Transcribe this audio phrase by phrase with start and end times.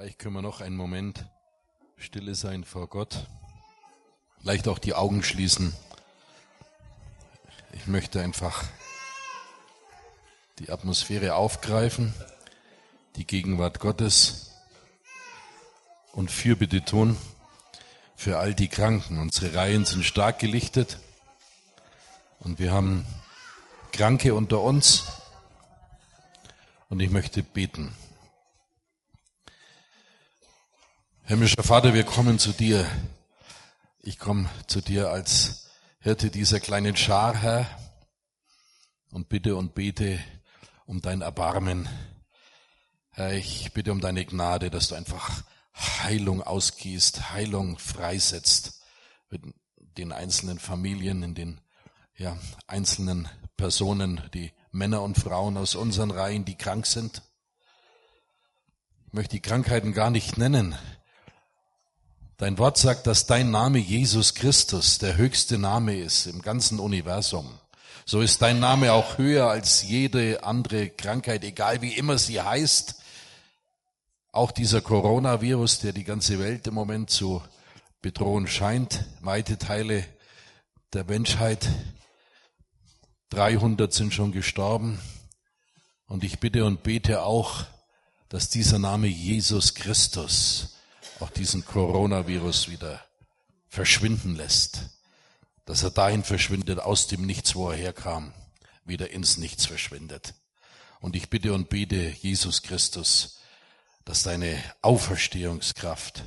[0.00, 1.26] Vielleicht können wir noch einen Moment
[1.98, 3.26] stille sein vor Gott.
[4.38, 5.76] Vielleicht auch die Augen schließen.
[7.74, 8.64] Ich möchte einfach
[10.58, 12.14] die Atmosphäre aufgreifen,
[13.16, 14.52] die Gegenwart Gottes
[16.12, 17.18] und Fürbitte tun
[18.16, 19.18] für all die Kranken.
[19.18, 20.98] Unsere Reihen sind stark gelichtet
[22.38, 23.04] und wir haben
[23.92, 25.04] Kranke unter uns
[26.88, 27.94] und ich möchte beten.
[31.30, 32.84] Himmlischer Vater, wir kommen zu dir.
[34.00, 35.70] Ich komme zu dir als
[36.00, 37.70] Hirte dieser kleinen Schar, Herr,
[39.12, 40.18] und bitte und bete
[40.86, 41.88] um dein Erbarmen.
[43.10, 48.82] Herr, ich bitte um deine Gnade, dass du einfach Heilung ausgießt, Heilung freisetzt
[49.28, 49.42] mit
[49.76, 51.60] den einzelnen Familien, in den
[52.16, 52.36] ja,
[52.66, 57.22] einzelnen Personen, die Männer und Frauen aus unseren Reihen, die krank sind.
[59.06, 60.76] Ich möchte die Krankheiten gar nicht nennen.
[62.40, 67.58] Dein Wort sagt, dass dein Name Jesus Christus der höchste Name ist im ganzen Universum.
[68.06, 72.94] So ist dein Name auch höher als jede andere Krankheit, egal wie immer sie heißt.
[74.32, 77.42] Auch dieser Coronavirus, der die ganze Welt im Moment zu
[78.00, 80.06] bedrohen scheint, weite Teile
[80.94, 81.68] der Menschheit,
[83.28, 84.98] 300 sind schon gestorben.
[86.06, 87.64] Und ich bitte und bete auch,
[88.30, 90.70] dass dieser Name Jesus Christus
[91.20, 93.04] auch diesen Coronavirus wieder
[93.68, 94.90] verschwinden lässt,
[95.64, 98.32] dass er dahin verschwindet, aus dem Nichts, wo er herkam,
[98.84, 100.34] wieder ins Nichts verschwindet.
[101.00, 103.38] Und ich bitte und bete, Jesus Christus,
[104.04, 106.24] dass deine Auferstehungskraft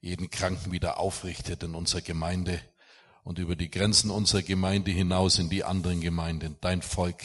[0.00, 2.60] jeden Kranken wieder aufrichtet in unserer Gemeinde
[3.24, 7.22] und über die Grenzen unserer Gemeinde hinaus in die anderen Gemeinden, dein Volk.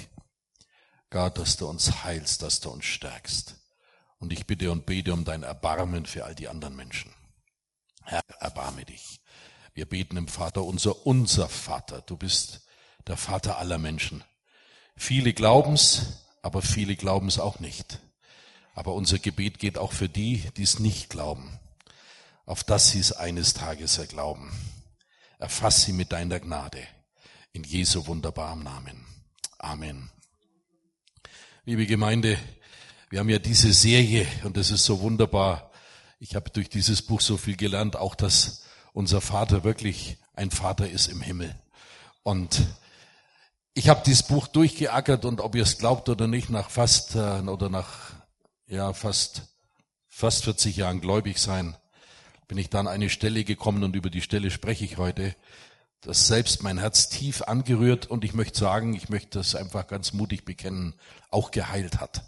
[1.09, 3.56] Gott, dass du uns heilst, dass du uns stärkst.
[4.19, 7.13] Und ich bitte und bete um dein Erbarmen für all die anderen Menschen.
[8.03, 9.21] Herr, erbarme dich.
[9.73, 12.01] Wir beten im Vater unser, unser Vater.
[12.01, 12.61] Du bist
[13.05, 14.23] der Vater aller Menschen.
[14.95, 17.99] Viele glauben's, aber viele glauben's auch nicht.
[18.73, 21.59] Aber unser Gebet geht auch für die, die es nicht glauben,
[22.45, 24.51] auf dass sie es eines Tages erglauben.
[25.39, 26.87] Erfass sie mit deiner Gnade.
[27.51, 29.05] In Jesu wunderbarem Namen.
[29.59, 30.09] Amen.
[31.65, 32.39] Liebe Gemeinde,
[33.09, 35.71] wir haben ja diese Serie und es ist so wunderbar.
[36.19, 40.89] Ich habe durch dieses Buch so viel gelernt, auch dass unser Vater wirklich ein Vater
[40.89, 41.55] ist im Himmel.
[42.23, 42.67] Und
[43.73, 47.39] ich habe dieses Buch durchgeackert und ob ihr es glaubt oder nicht, nach fast äh,
[47.41, 48.11] oder nach
[48.67, 49.43] ja fast
[50.09, 51.77] fast 40 Jahren gläubig sein,
[52.47, 55.35] bin ich dann an eine Stelle gekommen und über die Stelle spreche ich heute,
[56.01, 60.11] das selbst mein Herz tief angerührt und ich möchte sagen, ich möchte das einfach ganz
[60.11, 60.95] mutig bekennen,
[61.29, 62.23] auch geheilt hat.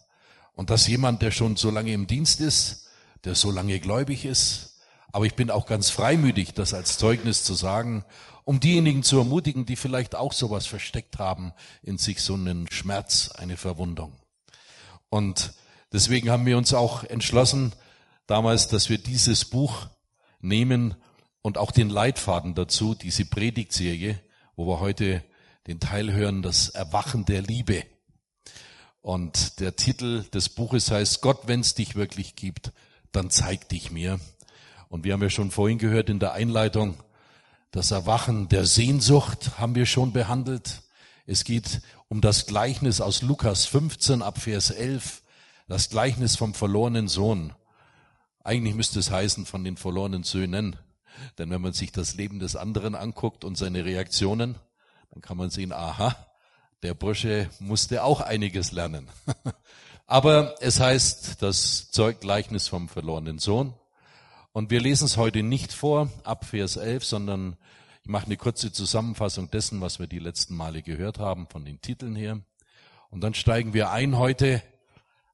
[0.59, 2.89] Und dass jemand, der schon so lange im Dienst ist,
[3.23, 4.81] der so lange gläubig ist,
[5.13, 8.03] aber ich bin auch ganz freimütig, das als Zeugnis zu sagen,
[8.43, 13.29] um diejenigen zu ermutigen, die vielleicht auch sowas versteckt haben in sich, so einen Schmerz,
[13.29, 14.11] eine Verwundung.
[15.07, 15.53] Und
[15.93, 17.71] deswegen haben wir uns auch entschlossen,
[18.27, 19.87] damals, dass wir dieses Buch
[20.41, 20.93] nehmen
[21.41, 24.19] und auch den Leitfaden dazu, diese Predigtserie,
[24.57, 25.23] wo wir heute
[25.67, 27.85] den Teil hören, das Erwachen der Liebe.
[29.09, 32.73] Und der Titel des Buches heißt Gott, wenn es dich wirklich gibt,
[33.11, 34.19] dann zeig dich mir.
[34.87, 36.93] Und wir haben ja schon vorhin gehört in der Einleitung,
[37.71, 40.83] das Erwachen der Sehnsucht haben wir schon behandelt.
[41.25, 45.23] Es geht um das Gleichnis aus Lukas 15 ab Vers 11,
[45.67, 47.53] das Gleichnis vom verlorenen Sohn.
[48.43, 50.75] Eigentlich müsste es heißen von den verlorenen Söhnen.
[51.39, 54.53] Denn wenn man sich das Leben des anderen anguckt und seine Reaktionen,
[55.09, 56.15] dann kann man sehen, aha,
[56.83, 59.09] der Bursche musste auch einiges lernen.
[60.07, 63.73] Aber es heißt das Zeuggleichnis vom verlorenen Sohn.
[64.53, 67.57] Und wir lesen es heute nicht vor, ab Vers 11, sondern
[68.03, 71.81] ich mache eine kurze Zusammenfassung dessen, was wir die letzten Male gehört haben, von den
[71.81, 72.39] Titeln her.
[73.11, 74.63] Und dann steigen wir ein heute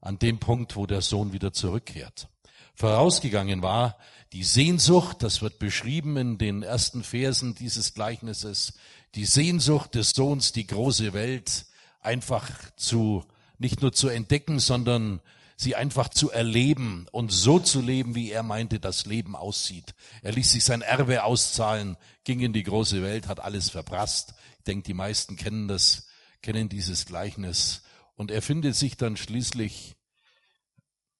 [0.01, 2.27] an dem Punkt, wo der Sohn wieder zurückkehrt.
[2.75, 3.97] Vorausgegangen war
[4.33, 8.73] die Sehnsucht, das wird beschrieben in den ersten Versen dieses Gleichnisses,
[9.15, 11.67] die Sehnsucht des Sohns, die große Welt
[12.01, 13.23] einfach zu,
[13.57, 15.21] nicht nur zu entdecken, sondern
[15.55, 19.95] sie einfach zu erleben und so zu leben, wie er meinte, das Leben aussieht.
[20.21, 21.95] Er ließ sich sein Erbe auszahlen,
[22.25, 24.33] ging in die große Welt, hat alles verprasst.
[24.57, 26.07] Ich denke, die meisten kennen das,
[26.41, 27.83] kennen dieses Gleichnis.
[28.15, 29.95] Und er findet sich dann schließlich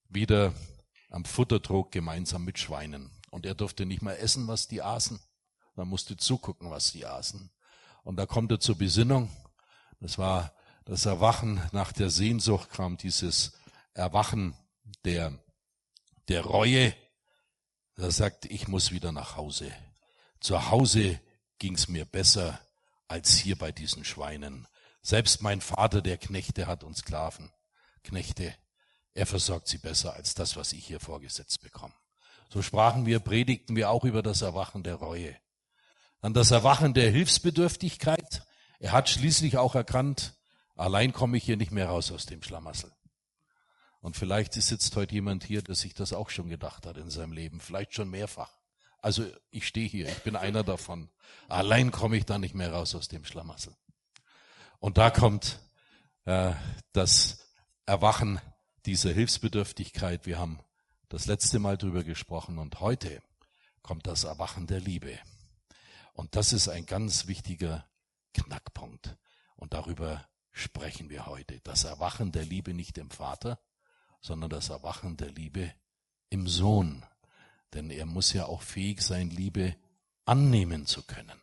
[0.10, 0.54] wieder
[1.16, 3.10] am Futtertrog gemeinsam mit Schweinen.
[3.32, 5.18] Und er durfte nicht mehr essen, was die aßen.
[5.76, 7.50] Man musste zugucken, was die aßen.
[8.04, 9.30] Und da kommt er zur Besinnung.
[10.02, 10.54] Das war
[10.84, 13.54] das Erwachen nach der Sehnsucht kam dieses
[13.94, 14.58] Erwachen
[15.06, 15.40] der,
[16.28, 16.94] der Reue,
[17.96, 19.72] Er sagt, ich muss wieder nach Hause.
[20.42, 21.22] Zu Hause
[21.60, 22.60] ging's mir besser
[23.08, 24.68] als hier bei diesen Schweinen.
[25.02, 27.54] Selbst mein Vater, der Knechte hat und Sklaven,
[28.04, 28.54] Knechte,
[29.16, 31.94] er versorgt sie besser als das, was ich hier vorgesetzt bekomme.
[32.50, 35.36] So sprachen wir, predigten wir auch über das Erwachen der Reue.
[36.22, 38.46] Dann das Erwachen der Hilfsbedürftigkeit.
[38.80, 40.34] Er hat schließlich auch erkannt,
[40.76, 42.92] allein komme ich hier nicht mehr raus aus dem Schlamassel.
[44.02, 47.32] Und vielleicht sitzt heute jemand hier, der sich das auch schon gedacht hat in seinem
[47.32, 48.52] Leben, vielleicht schon mehrfach.
[49.02, 51.10] Also ich stehe hier, ich bin einer davon.
[51.48, 53.74] Allein komme ich da nicht mehr raus aus dem Schlamassel.
[54.80, 55.60] Und da kommt
[56.26, 56.54] äh,
[56.92, 57.40] das
[57.86, 58.42] Erwachen
[58.86, 60.26] dieser Hilfsbedürftigkeit.
[60.26, 60.60] Wir haben
[61.10, 63.22] das letzte Mal drüber gesprochen und heute
[63.82, 65.18] kommt das Erwachen der Liebe.
[66.14, 67.86] Und das ist ein ganz wichtiger
[68.34, 69.18] Knackpunkt.
[69.56, 71.60] Und darüber sprechen wir heute.
[71.62, 73.60] Das Erwachen der Liebe nicht im Vater,
[74.22, 75.74] sondern das Erwachen der Liebe
[76.30, 77.04] im Sohn.
[77.74, 79.76] Denn er muss ja auch fähig sein, Liebe
[80.26, 81.42] annehmen zu können.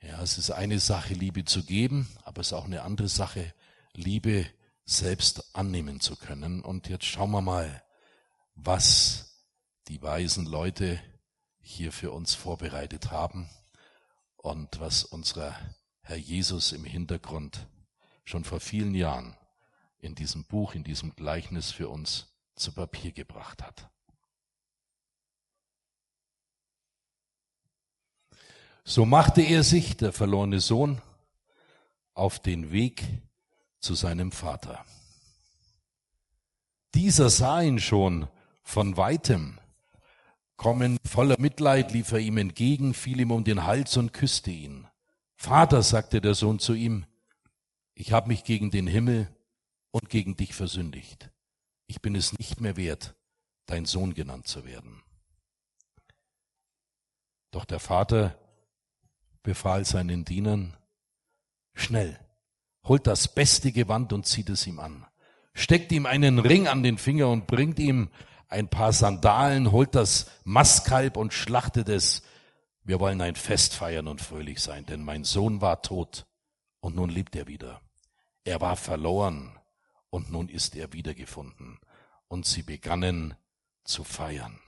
[0.00, 3.52] Ja, es ist eine Sache, Liebe zu geben, aber es ist auch eine andere Sache,
[3.92, 4.46] Liebe
[4.88, 6.62] selbst annehmen zu können.
[6.62, 7.82] Und jetzt schauen wir mal,
[8.54, 9.44] was
[9.88, 10.98] die weisen Leute
[11.60, 13.50] hier für uns vorbereitet haben
[14.36, 15.54] und was unser
[16.00, 17.66] Herr Jesus im Hintergrund
[18.24, 19.36] schon vor vielen Jahren
[19.98, 23.90] in diesem Buch, in diesem Gleichnis für uns zu Papier gebracht hat.
[28.84, 31.02] So machte er sich, der verlorene Sohn,
[32.14, 33.27] auf den Weg
[33.80, 34.84] zu seinem Vater.
[36.94, 38.28] Dieser sah ihn schon
[38.62, 39.58] von weitem
[40.56, 44.86] kommen, voller Mitleid lief er ihm entgegen, fiel ihm um den Hals und küsste ihn.
[45.36, 47.06] Vater, sagte der Sohn zu ihm,
[47.94, 49.28] ich habe mich gegen den Himmel
[49.90, 51.30] und gegen dich versündigt.
[51.86, 53.14] Ich bin es nicht mehr wert,
[53.66, 55.02] dein Sohn genannt zu werden.
[57.50, 58.38] Doch der Vater
[59.42, 60.76] befahl seinen Dienern,
[61.74, 62.18] schnell,
[62.88, 65.06] holt das beste Gewand und zieht es ihm an,
[65.54, 68.10] steckt ihm einen Ring an den Finger und bringt ihm
[68.48, 72.22] ein paar Sandalen, holt das Mastkalb und schlachtet es.
[72.82, 76.26] Wir wollen ein Fest feiern und fröhlich sein, denn mein Sohn war tot
[76.80, 77.82] und nun lebt er wieder.
[78.44, 79.58] Er war verloren
[80.10, 81.78] und nun ist er wiedergefunden.
[82.28, 83.34] Und sie begannen
[83.84, 84.58] zu feiern.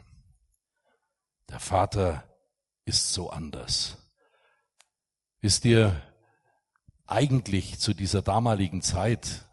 [1.48, 2.24] Der Vater
[2.84, 3.98] ist so anders.
[5.40, 6.02] Wisst ihr,
[7.10, 9.46] eigentlich zu dieser damaligen Zeit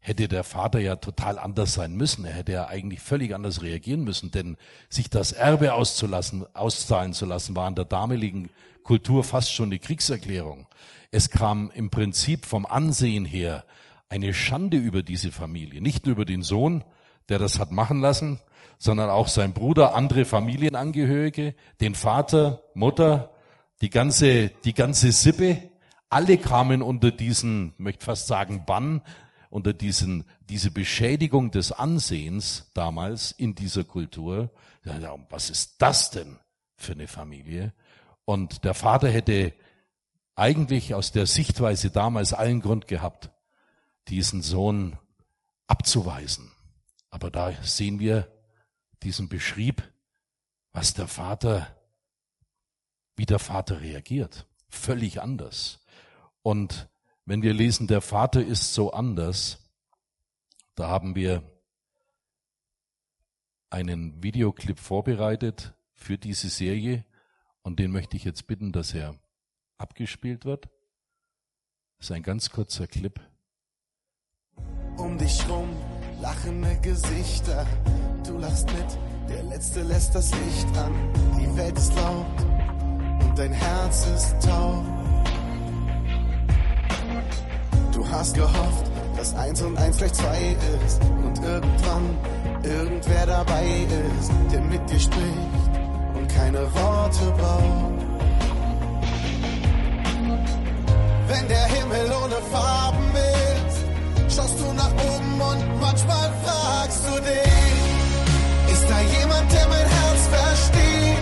[0.00, 2.24] hätte der Vater ja total anders sein müssen.
[2.26, 4.58] Er hätte ja eigentlich völlig anders reagieren müssen, denn
[4.90, 8.50] sich das Erbe auszulassen, auszahlen zu lassen, war in der damaligen
[8.82, 10.66] Kultur fast schon eine Kriegserklärung.
[11.10, 13.64] Es kam im Prinzip vom Ansehen her
[14.10, 15.80] eine Schande über diese Familie.
[15.80, 16.84] Nicht nur über den Sohn,
[17.30, 18.40] der das hat machen lassen,
[18.78, 23.30] sondern auch sein Bruder, andere Familienangehörige, den Vater, Mutter,
[23.80, 25.70] die ganze, die ganze Sippe.
[26.14, 29.02] Alle kamen unter diesen, möchte fast sagen, Bann,
[29.50, 34.52] unter diesen, diese Beschädigung des Ansehens damals in dieser Kultur.
[34.84, 36.38] Ja, was ist das denn
[36.76, 37.74] für eine Familie?
[38.24, 39.54] Und der Vater hätte
[40.36, 43.32] eigentlich aus der Sichtweise damals allen Grund gehabt,
[44.06, 44.96] diesen Sohn
[45.66, 46.52] abzuweisen.
[47.10, 48.28] Aber da sehen wir
[49.02, 49.82] diesen Beschrieb,
[50.70, 51.76] was der Vater,
[53.16, 54.46] wie der Vater reagiert.
[54.68, 55.80] Völlig anders.
[56.44, 56.90] Und
[57.24, 59.58] wenn wir lesen, der Vater ist so anders,
[60.74, 61.42] da haben wir
[63.70, 67.06] einen Videoclip vorbereitet für diese Serie
[67.62, 69.18] und den möchte ich jetzt bitten, dass er
[69.78, 70.66] abgespielt wird.
[71.96, 73.18] Das ist ein ganz kurzer Clip.
[74.98, 75.70] Um dich rum
[76.20, 77.66] lachende Gesichter,
[78.26, 80.92] du lachst mit, der Letzte lässt das Licht an.
[81.40, 82.40] Die Welt ist laut
[83.22, 85.03] und dein Herz ist taub.
[87.94, 92.16] Du hast gehofft, dass eins und eins gleich zwei ist und irgendwann
[92.64, 93.86] irgendwer dabei
[94.18, 95.72] ist, der mit dir spricht
[96.12, 97.94] und keine Worte braucht.
[101.28, 108.72] Wenn der Himmel ohne Farben ist, schaust du nach oben und manchmal fragst du dich,
[108.72, 111.18] ist da jemand, der mein Herz versteht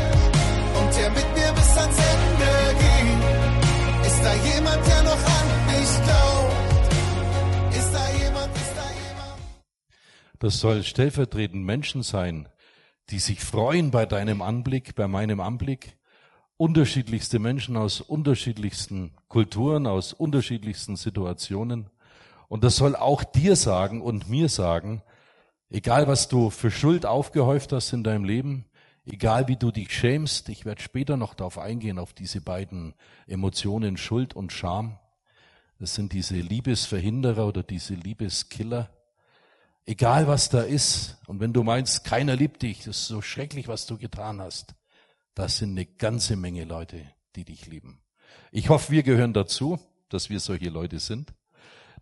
[0.80, 4.06] und der mit mir bis ans Ende geht?
[4.06, 6.41] Ist da jemand, der noch an mich glaubt?
[10.42, 12.48] Das soll stellvertretend Menschen sein,
[13.10, 15.96] die sich freuen bei deinem Anblick, bei meinem Anblick,
[16.56, 21.90] unterschiedlichste Menschen aus unterschiedlichsten Kulturen, aus unterschiedlichsten Situationen.
[22.48, 25.02] Und das soll auch dir sagen und mir sagen,
[25.70, 28.64] egal was du für Schuld aufgehäuft hast in deinem Leben,
[29.04, 32.94] Egal wie du dich schämst, ich werde später noch darauf eingehen, auf diese beiden
[33.26, 34.96] Emotionen Schuld und Scham.
[35.80, 38.90] Das sind diese Liebesverhinderer oder diese Liebeskiller.
[39.84, 43.66] Egal was da ist, und wenn du meinst, keiner liebt dich, das ist so schrecklich,
[43.66, 44.74] was du getan hast,
[45.34, 48.00] das sind eine ganze Menge Leute, die dich lieben.
[48.52, 51.34] Ich hoffe, wir gehören dazu, dass wir solche Leute sind,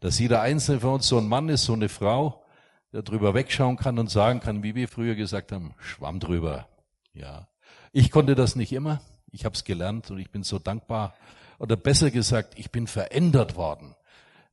[0.01, 2.45] dass jeder einzelne von uns so ein Mann ist, so eine Frau,
[2.93, 6.69] der drüber wegschauen kann und sagen kann, wie wir früher gesagt haben, Schwamm drüber.
[7.15, 7.49] Ja,
[7.93, 9.01] ich konnte das nicht immer.
[9.31, 11.15] Ich habe es gelernt und ich bin so dankbar.
[11.59, 13.95] Oder besser gesagt, ich bin verändert worden.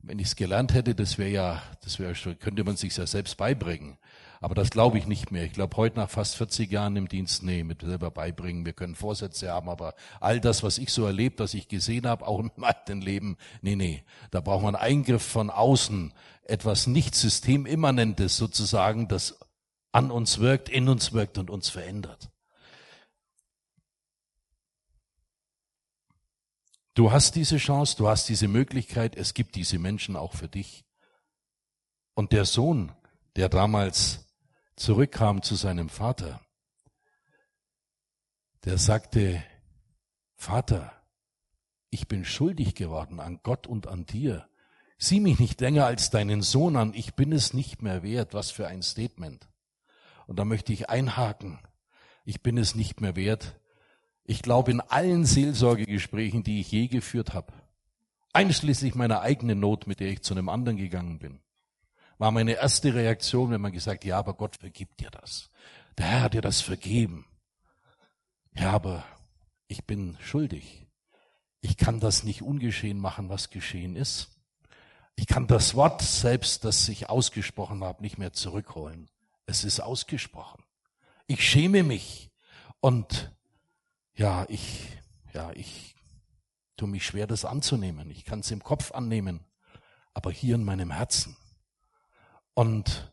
[0.08, 3.36] Wenn ich es gelernt hätte, das wäre ja, das wäre könnte man sich ja selbst
[3.36, 3.98] beibringen.
[4.40, 5.44] Aber das glaube ich nicht mehr.
[5.44, 8.66] Ich glaube, heute nach fast 40 Jahren im Dienst, nee, mit selber beibringen.
[8.66, 12.26] Wir können Vorsätze haben, aber all das, was ich so erlebt, was ich gesehen habe,
[12.26, 14.04] auch in meinem Leben, nee, nee.
[14.32, 19.38] Da braucht man Eingriff von außen, etwas nicht systemimmanentes sozusagen, das
[19.92, 22.30] an uns wirkt, in uns wirkt und uns verändert.
[26.98, 30.84] Du hast diese Chance, du hast diese Möglichkeit, es gibt diese Menschen auch für dich.
[32.16, 32.92] Und der Sohn,
[33.36, 34.26] der damals
[34.78, 36.42] zurückkam zu seinem Vater,
[38.66, 39.44] der sagte,
[40.38, 40.92] Vater,
[41.92, 44.50] ich bin schuldig geworden an Gott und an dir.
[44.98, 48.34] Sieh mich nicht länger als deinen Sohn an, ich bin es nicht mehr wert.
[48.34, 49.48] Was für ein Statement.
[50.26, 51.60] Und da möchte ich einhaken.
[52.26, 53.62] Ich bin es nicht mehr wert,
[54.28, 57.54] ich glaube, in allen Seelsorgegesprächen, die ich je geführt habe,
[58.34, 61.40] einschließlich meiner eigenen Not, mit der ich zu einem anderen gegangen bin,
[62.18, 65.50] war meine erste Reaktion, wenn man gesagt, ja, aber Gott vergibt dir das.
[65.98, 67.26] Der Herr hat dir das vergeben.
[68.54, 69.06] Ja, aber
[69.68, 70.86] ich bin schuldig.
[71.62, 74.30] Ich kann das nicht ungeschehen machen, was geschehen ist.
[75.16, 79.10] Ich kann das Wort selbst, das ich ausgesprochen habe, nicht mehr zurückholen.
[79.46, 80.64] Es ist ausgesprochen.
[81.28, 82.30] Ich schäme mich
[82.82, 83.32] und
[84.18, 84.90] ja, ich,
[85.34, 85.96] ja, ich
[86.76, 88.10] tue mich schwer, das anzunehmen.
[88.10, 89.46] Ich kann es im Kopf annehmen,
[90.14, 91.38] aber hier in meinem Herzen.
[92.54, 93.12] Und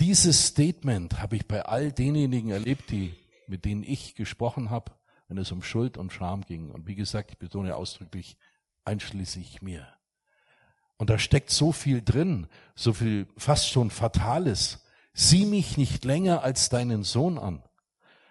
[0.00, 3.14] dieses Statement habe ich bei all denjenigen erlebt, die,
[3.46, 4.92] mit denen ich gesprochen habe,
[5.28, 6.70] wenn es um Schuld und Scham ging.
[6.70, 8.36] Und wie gesagt, ich betone ausdrücklich,
[8.84, 9.86] einschließlich mir.
[10.96, 14.84] Und da steckt so viel drin, so viel fast schon Fatales.
[15.12, 17.62] Sieh mich nicht länger als deinen Sohn an.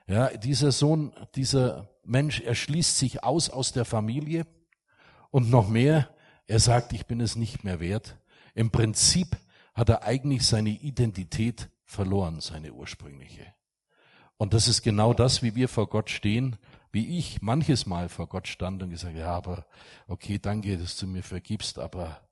[0.07, 4.47] Ja, dieser Sohn, dieser Mensch, er schließt sich aus aus der Familie
[5.29, 6.09] und noch mehr,
[6.47, 8.17] er sagt, ich bin es nicht mehr wert.
[8.55, 9.37] Im Prinzip
[9.75, 13.53] hat er eigentlich seine Identität verloren, seine ursprüngliche.
[14.37, 16.57] Und das ist genau das, wie wir vor Gott stehen,
[16.91, 19.67] wie ich manches Mal vor Gott stand und gesagt, ja, aber
[20.07, 22.27] okay, danke, dass du mir vergibst, aber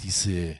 [0.00, 0.58] diese,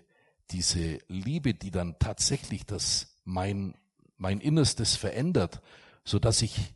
[0.50, 3.74] diese Liebe, die dann tatsächlich das mein,
[4.16, 5.60] mein Innerstes verändert,
[6.04, 6.74] so dass ich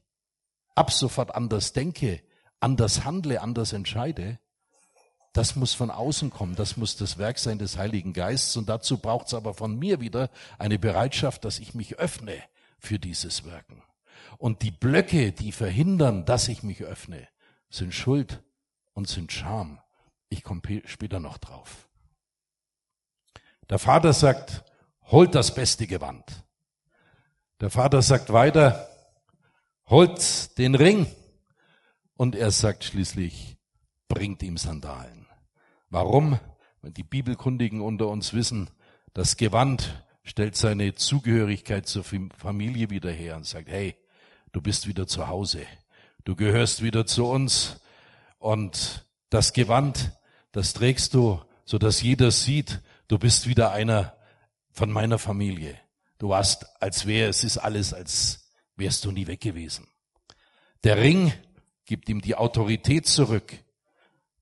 [0.77, 2.23] ab sofort anders denke,
[2.61, 4.39] anders handle, anders entscheide,
[5.33, 8.99] das muss von außen kommen, das muss das Werk sein des Heiligen Geistes und dazu
[8.99, 12.43] braucht es aber von mir wieder eine Bereitschaft, dass ich mich öffne
[12.79, 13.83] für dieses Wirken.
[14.39, 17.29] Und die Blöcke, die verhindern, dass ich mich öffne,
[17.69, 18.43] sind Schuld
[18.95, 19.81] und sind Scham.
[20.29, 21.89] Ich komme später noch drauf.
[23.69, 24.65] Der Vater sagt,
[25.11, 26.45] holt das beste Gewand.
[27.61, 28.89] Der Vater sagt weiter,
[29.89, 31.07] holt den Ring.
[32.17, 33.57] Und er sagt schließlich,
[34.09, 35.27] bringt ihm Sandalen.
[35.91, 36.39] Warum?
[36.83, 38.71] Wenn die Bibelkundigen unter uns wissen,
[39.13, 43.97] das Gewand stellt seine Zugehörigkeit zur Familie wieder her und sagt, hey,
[44.53, 45.63] du bist wieder zu Hause.
[46.25, 47.81] Du gehörst wieder zu uns.
[48.39, 50.13] Und das Gewand,
[50.53, 54.17] das trägst du, so dass jeder sieht, du bist wieder einer
[54.71, 55.79] von meiner Familie.
[56.19, 58.46] Du warst, als wäre es ist alles, als
[58.77, 59.89] wärst du nie weg gewesen.
[60.85, 61.33] Der Ring
[61.85, 63.53] gibt ihm die Autorität zurück.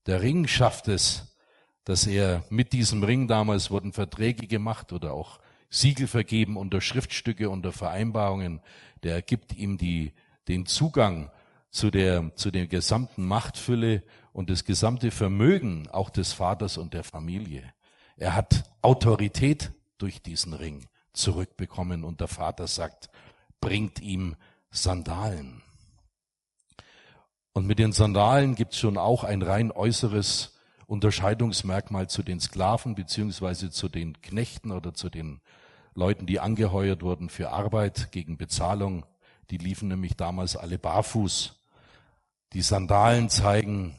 [0.05, 1.35] Der Ring schafft es,
[1.83, 5.39] dass er mit diesem Ring damals wurden Verträge gemacht oder auch
[5.69, 8.61] Siegel vergeben unter Schriftstücke, unter Vereinbarungen.
[9.03, 10.13] Der gibt ihm die,
[10.47, 11.31] den Zugang
[11.69, 17.03] zu der, zu der gesamten Machtfülle und das gesamte Vermögen auch des Vaters und der
[17.03, 17.73] Familie.
[18.17, 23.09] Er hat Autorität durch diesen Ring zurückbekommen und der Vater sagt,
[23.61, 24.35] bringt ihm
[24.69, 25.61] Sandalen.
[27.53, 32.95] Und mit den Sandalen gibt es schon auch ein rein äußeres Unterscheidungsmerkmal zu den Sklaven
[32.95, 35.39] beziehungsweise zu den Knechten oder zu den
[35.93, 39.05] Leuten, die angeheuert wurden für Arbeit gegen Bezahlung.
[39.49, 41.55] Die liefen nämlich damals alle barfuß.
[42.53, 43.95] Die Sandalen zeigen,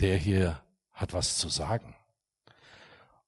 [0.00, 0.60] der hier
[0.92, 1.94] hat was zu sagen.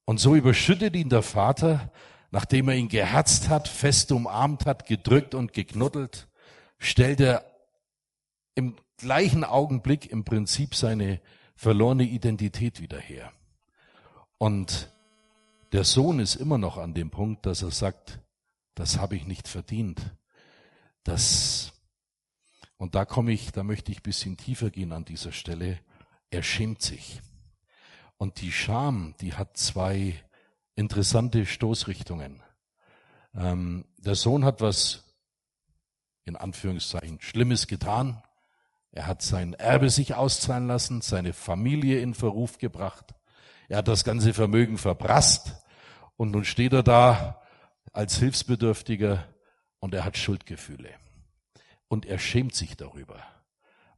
[0.07, 1.91] Und so überschüttet ihn der Vater
[2.31, 6.29] Nachdem er ihn geherzt hat, fest umarmt hat, gedrückt und geknuddelt,
[6.79, 7.45] stellt er
[8.55, 11.21] im gleichen Augenblick im Prinzip seine
[11.55, 13.33] verlorene Identität wieder her.
[14.37, 14.91] Und
[15.73, 18.21] der Sohn ist immer noch an dem Punkt, dass er sagt,
[18.75, 20.01] das habe ich nicht verdient.
[21.05, 21.73] Das,
[22.77, 25.81] und da komme ich, da möchte ich ein bisschen tiefer gehen an dieser Stelle.
[26.31, 27.21] Er schämt sich.
[28.19, 30.15] Und die Scham, die hat zwei
[30.79, 32.41] interessante Stoßrichtungen.
[33.35, 35.17] Ähm, der Sohn hat was,
[36.25, 38.23] in Anführungszeichen, Schlimmes getan.
[38.93, 43.15] Er hat sein Erbe sich auszahlen lassen, seine Familie in Verruf gebracht.
[43.69, 45.57] Er hat das ganze Vermögen verprasst.
[46.17, 47.43] Und nun steht er da
[47.93, 49.27] als Hilfsbedürftiger
[49.81, 50.91] und er hat Schuldgefühle.
[51.89, 53.21] Und er schämt sich darüber.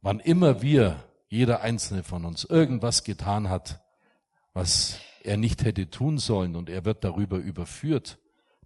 [0.01, 3.83] Wann immer wir, jeder einzelne von uns, irgendwas getan hat,
[4.53, 8.19] was er nicht hätte tun sollen und er wird darüber überführt,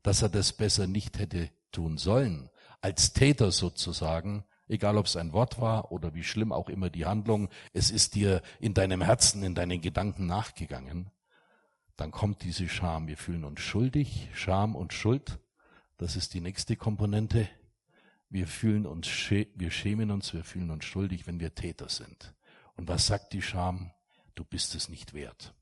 [0.03, 2.49] dass er das besser nicht hätte tun sollen,
[2.81, 7.05] als Täter sozusagen, egal ob es ein Wort war oder wie schlimm auch immer die
[7.05, 11.09] Handlung, es ist dir in deinem Herzen, in deinen Gedanken nachgegangen,
[11.97, 13.07] dann kommt diese Scham.
[13.07, 15.39] Wir fühlen uns schuldig, Scham und Schuld,
[15.97, 17.49] das ist die nächste Komponente.
[18.29, 22.33] Wir fühlen uns, wir schämen uns, wir fühlen uns schuldig, wenn wir Täter sind.
[22.75, 23.91] Und was sagt die Scham?
[24.35, 25.54] Du bist es nicht wert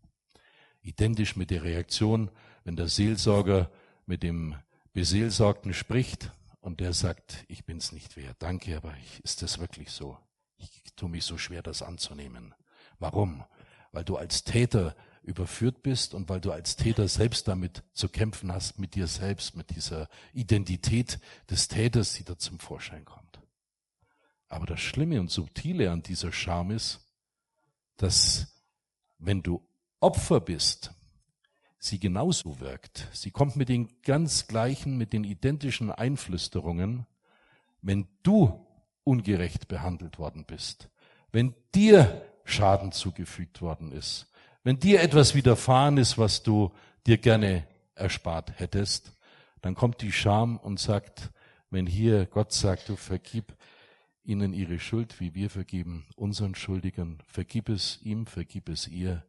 [0.84, 2.30] identisch mit der Reaktion,
[2.63, 3.72] wenn der Seelsorger
[4.06, 4.56] mit dem
[4.94, 8.38] Beseelsorgten spricht und der sagt, ich bin's nicht wert.
[8.40, 10.18] Danke, aber ist das wirklich so?
[10.58, 12.54] Ich tue mich so schwer, das anzunehmen.
[13.00, 13.44] Warum?
[13.92, 18.52] Weil du als Täter überführt bist und weil du als Täter selbst damit zu kämpfen
[18.52, 23.42] hast, mit dir selbst, mit dieser Identität des Täters, die da zum Vorschein kommt.
[24.50, 27.00] Aber das Schlimme und Subtile an dieser Scham ist,
[27.98, 28.54] dass
[29.18, 29.66] wenn du
[30.04, 30.92] Opfer bist,
[31.80, 33.08] sie genauso wirkt.
[33.14, 37.06] Sie kommt mit den ganz gleichen, mit den identischen Einflüsterungen,
[37.82, 38.68] wenn du
[39.06, 40.90] ungerecht behandelt worden bist,
[41.32, 44.30] wenn dir Schaden zugefügt worden ist,
[44.66, 46.74] wenn dir etwas widerfahren ist, was du
[47.08, 49.13] dir gerne erspart hättest,
[49.62, 51.32] dann kommt die Scham und sagt,
[51.70, 53.56] wenn hier Gott sagt, du vergib
[54.26, 59.24] ihnen ihre Schuld, wie wir vergeben unseren Schuldigern, vergib es ihm, vergib es ihr,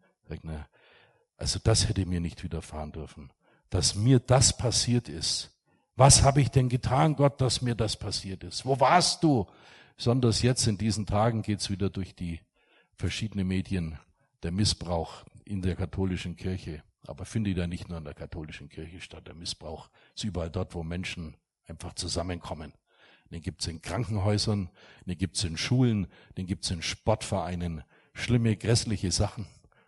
[1.36, 3.32] also das hätte mir nicht widerfahren dürfen,
[3.70, 5.50] dass mir das passiert ist.
[5.96, 8.64] Was habe ich denn getan, Gott, dass mir das passiert ist?
[8.66, 9.46] Wo warst du?
[9.96, 12.40] Sonders jetzt in diesen Tagen geht's wieder durch die
[12.96, 13.98] verschiedenen Medien,
[14.42, 16.82] der Missbrauch in der katholischen Kirche.
[17.06, 19.26] Aber findet ja nicht nur in der katholischen Kirche statt.
[19.26, 22.72] Der Missbrauch ist überall dort, wo Menschen einfach zusammenkommen.
[23.30, 24.70] Den gibt's in Krankenhäusern,
[25.06, 26.06] den gibt's in Schulen,
[26.36, 27.82] den gibt's in Sportvereinen.
[28.14, 29.46] Schlimme, grässliche Sachen.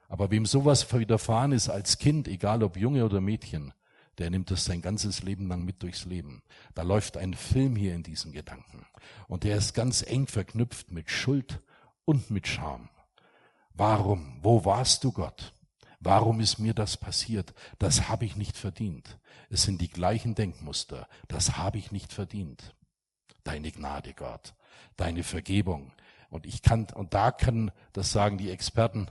[0.09, 3.73] Aber wem sowas widerfahren ist als Kind, egal ob Junge oder Mädchen,
[4.19, 6.43] der nimmt das sein ganzes Leben lang mit durchs Leben.
[6.75, 8.87] Da läuft ein Film hier in diesen Gedanken.
[9.29, 11.61] Und der ist ganz eng verknüpft mit Schuld
[12.05, 12.89] und mit Scham.
[13.75, 14.39] Warum?
[14.43, 15.53] Wo warst du, Gott?
[16.01, 17.53] Warum ist mir das passiert?
[17.79, 19.19] Das habe ich nicht verdient.
[19.51, 21.09] Es sind die gleichen Denkmuster.
[21.29, 22.75] Das habe ich nicht verdient.
[23.45, 24.55] Deine Gnade, Gott.
[24.97, 25.93] Deine Vergebung.
[26.31, 29.09] Und ich kann, und da können, das sagen die Experten,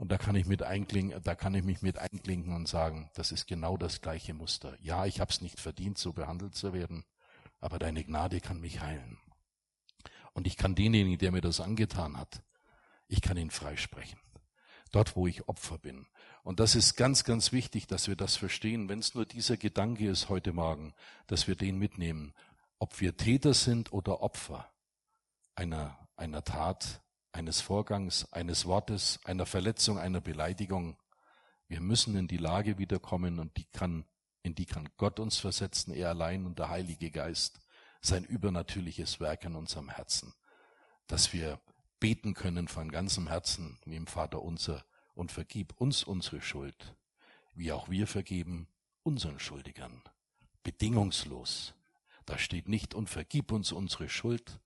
[0.00, 3.32] und da kann ich mit einklinken, da kann ich mich mit einklinken und sagen, das
[3.32, 4.74] ist genau das gleiche Muster.
[4.80, 7.04] Ja, ich habe es nicht verdient, so behandelt zu werden,
[7.60, 9.18] aber deine Gnade kann mich heilen.
[10.32, 12.42] Und ich kann denjenigen, der mir das angetan hat,
[13.08, 14.18] ich kann ihn freisprechen.
[14.90, 16.06] Dort, wo ich Opfer bin.
[16.44, 18.88] Und das ist ganz, ganz wichtig, dass wir das verstehen.
[18.88, 20.94] Wenn es nur dieser Gedanke ist heute Morgen,
[21.26, 22.32] dass wir den mitnehmen.
[22.78, 24.66] Ob wir Täter sind oder Opfer
[25.56, 30.96] einer, einer Tat, eines Vorgangs, eines Wortes, einer Verletzung, einer Beleidigung.
[31.68, 34.04] Wir müssen in die Lage wiederkommen und die kann,
[34.42, 37.60] in die kann Gott uns versetzen, er allein und der Heilige Geist,
[38.00, 40.34] sein übernatürliches Werk in unserem Herzen,
[41.06, 41.60] dass wir
[42.00, 46.96] beten können von ganzem Herzen, wie im Vater unser, und vergib uns unsere Schuld,
[47.54, 48.68] wie auch wir vergeben
[49.02, 50.02] unseren Schuldigern,
[50.62, 51.74] bedingungslos.
[52.26, 54.60] Da steht nicht, und vergib uns unsere Schuld,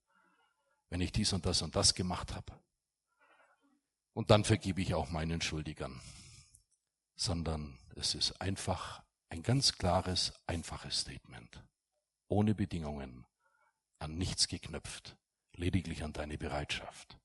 [0.94, 2.52] wenn ich dies und das und das gemacht habe.
[4.12, 6.00] Und dann vergebe ich auch meinen Schuldigern.
[7.16, 11.64] Sondern es ist einfach ein ganz klares, einfaches Statement.
[12.28, 13.26] Ohne Bedingungen,
[13.98, 15.16] an nichts geknüpft,
[15.56, 17.18] lediglich an deine Bereitschaft.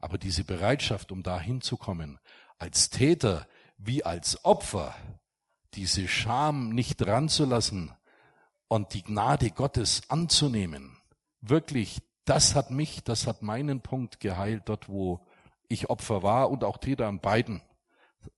[0.00, 2.18] Aber diese Bereitschaft, um dahin zu kommen,
[2.58, 4.94] als Täter wie als Opfer,
[5.72, 7.90] diese Scham nicht ranzulassen
[8.68, 10.98] und die Gnade Gottes anzunehmen,
[11.40, 15.20] wirklich das hat mich, das hat meinen Punkt geheilt, dort wo
[15.68, 17.62] ich Opfer war und auch Täter an beiden.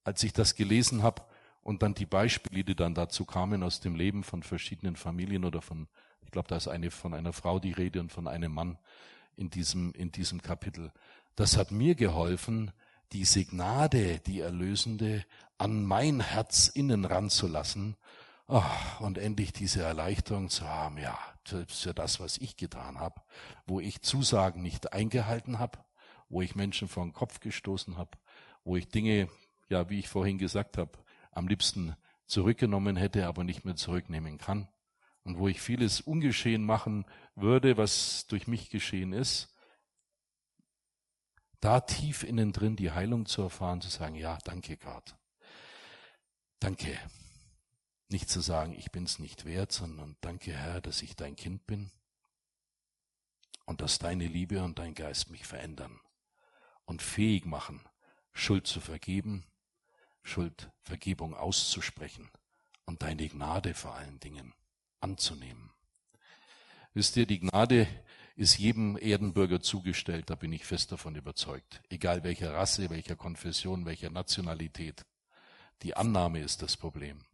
[0.05, 1.23] Als ich das gelesen habe
[1.63, 5.61] und dann die Beispiele, die dann dazu kamen aus dem Leben von verschiedenen Familien oder
[5.61, 5.89] von,
[6.23, 8.79] ich glaube, da ist eine von einer Frau die Rede und von einem Mann
[9.37, 10.93] in diesem, in diesem Kapitel.
[11.35, 12.71] Das hat mir geholfen,
[13.13, 15.25] diese Gnade, die Erlösende,
[15.59, 17.97] an mein Herz innen ranzulassen
[18.47, 18.63] oh,
[19.01, 21.19] und endlich diese Erleichterung zu haben, ja,
[21.69, 23.21] für das, was ich getan habe,
[23.67, 25.79] wo ich Zusagen nicht eingehalten habe,
[26.29, 28.19] wo ich Menschen vor den Kopf gestoßen habe,
[28.65, 29.29] wo ich Dinge,
[29.69, 30.93] ja, wie ich vorhin gesagt habe,
[31.33, 34.69] am liebsten zurückgenommen hätte, aber nicht mehr zurücknehmen kann.
[35.23, 39.55] Und wo ich vieles ungeschehen machen würde, was durch mich geschehen ist,
[41.61, 45.15] da tief innen drin die Heilung zu erfahren, zu sagen, ja, danke Gott.
[46.59, 46.99] Danke.
[48.11, 51.93] Nicht zu sagen, ich bin's nicht wert, sondern danke Herr, dass ich dein Kind bin
[53.67, 56.01] und dass deine Liebe und dein Geist mich verändern
[56.87, 57.81] und fähig machen,
[58.33, 59.47] Schuld zu vergeben,
[60.25, 62.29] Schuldvergebung auszusprechen
[62.85, 64.55] und deine Gnade vor allen Dingen
[64.99, 65.71] anzunehmen.
[66.95, 67.87] Wisst ihr, die Gnade
[68.35, 71.81] ist jedem Erdenbürger zugestellt, da bin ich fest davon überzeugt.
[71.91, 75.07] Egal welcher Rasse, welcher Konfession, welcher Nationalität.
[75.83, 77.25] Die Annahme ist das Problem.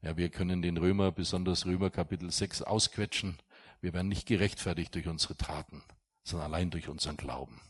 [0.00, 3.36] Ja, wir können den Römer, besonders Römer Kapitel 6 ausquetschen.
[3.80, 5.82] Wir werden nicht gerechtfertigt durch unsere Taten,
[6.22, 7.60] sondern allein durch unseren Glauben.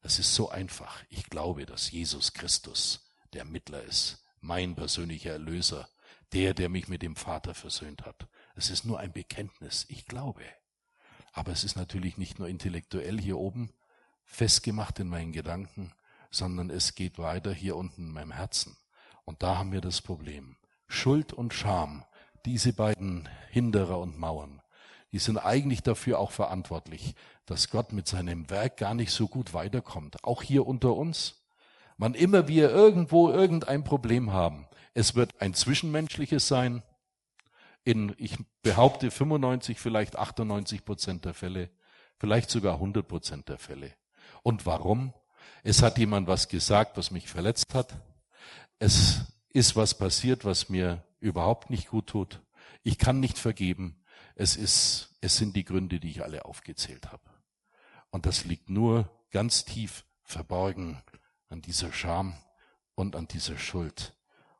[0.00, 1.02] Es ist so einfach.
[1.08, 5.88] Ich glaube, dass Jesus Christus der Mittler ist, mein persönlicher Erlöser,
[6.32, 8.28] der, der mich mit dem Vater versöhnt hat.
[8.54, 9.86] Es ist nur ein Bekenntnis.
[9.88, 10.44] Ich glaube.
[11.32, 13.72] Aber es ist natürlich nicht nur intellektuell hier oben
[14.24, 15.92] festgemacht in meinen Gedanken,
[16.30, 18.76] sondern es geht weiter hier unten in meinem Herzen.
[19.24, 20.56] Und da haben wir das Problem.
[20.90, 22.04] Schuld und Scham,
[22.44, 24.60] diese beiden Hinderer und Mauern,
[25.12, 27.14] die sind eigentlich dafür auch verantwortlich,
[27.46, 30.24] dass Gott mit seinem Werk gar nicht so gut weiterkommt.
[30.24, 31.42] Auch hier unter uns.
[31.96, 36.82] Wann immer wir irgendwo irgendein Problem haben, es wird ein zwischenmenschliches sein,
[37.84, 41.70] in, ich behaupte, 95, vielleicht 98 Prozent der Fälle,
[42.18, 43.92] vielleicht sogar 100 Prozent der Fälle.
[44.42, 45.14] Und warum?
[45.62, 47.94] Es hat jemand was gesagt, was mich verletzt hat.
[48.78, 52.40] Es ist was passiert, was mir überhaupt nicht gut tut.
[52.82, 54.02] Ich kann nicht vergeben.
[54.34, 57.22] Es ist, es sind die Gründe, die ich alle aufgezählt habe.
[58.10, 61.02] Und das liegt nur ganz tief verborgen
[61.48, 62.34] an dieser Scham
[62.94, 64.14] und an dieser Schuld.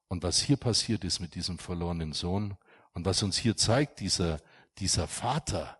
[0.08, 2.56] Und was hier passiert ist mit diesem verlorenen Sohn,
[2.92, 4.40] und was uns hier zeigt, dieser,
[4.78, 5.78] dieser Vater,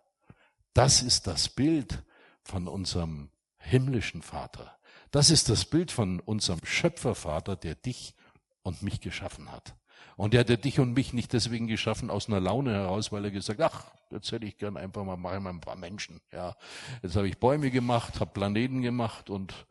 [0.73, 2.03] das ist das Bild
[2.43, 4.77] von unserem himmlischen Vater.
[5.11, 8.15] Das ist das Bild von unserem Schöpfervater, der dich
[8.63, 9.75] und mich geschaffen hat.
[10.17, 13.31] Und der hat dich und mich nicht deswegen geschaffen aus einer Laune heraus, weil er
[13.31, 16.19] gesagt, ach, jetzt hätte ich gern einfach mal, mache ich mal ein paar Menschen.
[16.31, 16.55] Ja,
[17.01, 19.65] jetzt habe ich Bäume gemacht, habe Planeten gemacht und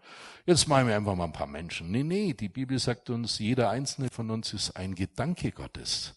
[0.47, 1.91] jetzt mache ich mir einfach mal ein paar Menschen.
[1.91, 6.15] Nee, nee, die Bibel sagt uns, jeder einzelne von uns ist ein Gedanke Gottes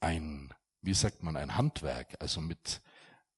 [0.00, 2.80] ein, wie sagt man, ein Handwerk, also mit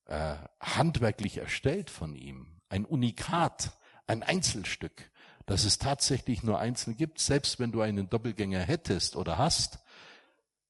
[0.06, 3.72] äh, handwerklich erstellt von ihm, ein Unikat,
[4.06, 5.10] ein Einzelstück,
[5.50, 9.80] dass es tatsächlich nur einzeln gibt, selbst wenn du einen Doppelgänger hättest oder hast.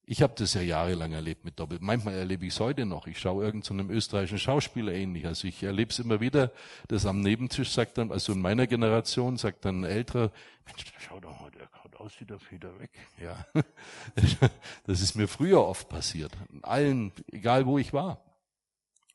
[0.05, 1.77] Ich habe das ja jahrelang erlebt mit Doppel.
[1.83, 3.07] Manchmal erlebe ich es heute noch.
[3.07, 5.27] Ich schaue irgendeinem so österreichischen Schauspieler ähnlich.
[5.27, 6.51] Also ich erlebe es immer wieder,
[6.88, 10.33] dass am Nebentisch sagt dann, also in meiner Generation sagt dann ein älterer,
[10.64, 11.69] Mensch, schau doch mal, der
[12.01, 12.93] aus wie der Feder weg.
[13.23, 13.45] Ja,
[14.87, 16.33] das ist mir früher oft passiert.
[16.51, 18.25] In allen, egal wo ich war.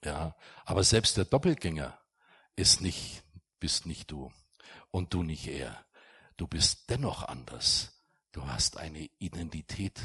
[0.03, 1.97] Ja, aber selbst der Doppelgänger
[2.55, 3.23] ist nicht,
[3.59, 4.31] bist nicht du
[4.95, 5.85] und du nicht er.
[6.37, 8.01] Du bist dennoch anders.
[8.31, 9.99] Du hast eine Identität.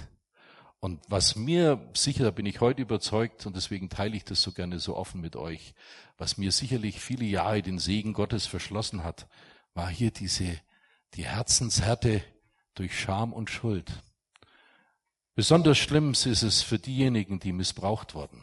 [0.80, 4.50] Und was mir sicher, da bin ich heute überzeugt, und deswegen teile ich das so
[4.50, 5.74] gerne so offen mit euch,
[6.18, 9.28] was mir sicherlich viele Jahre den Segen Gottes verschlossen hat,
[9.74, 10.60] war hier diese,
[11.14, 12.24] die Herzenshärte
[12.74, 13.92] durch Scham und Schuld.
[15.36, 18.42] Besonders schlimm ist es für diejenigen, die missbraucht wurden,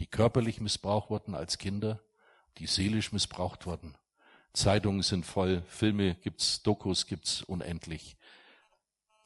[0.00, 2.00] die körperlich missbraucht wurden als Kinder,
[2.56, 3.96] die seelisch missbraucht wurden.
[4.52, 8.16] Zeitungen sind voll, Filme gibt's, Dokus gibt's unendlich.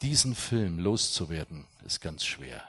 [0.02, 2.68] Diesen Film loszuwerden, ist ganz schwer.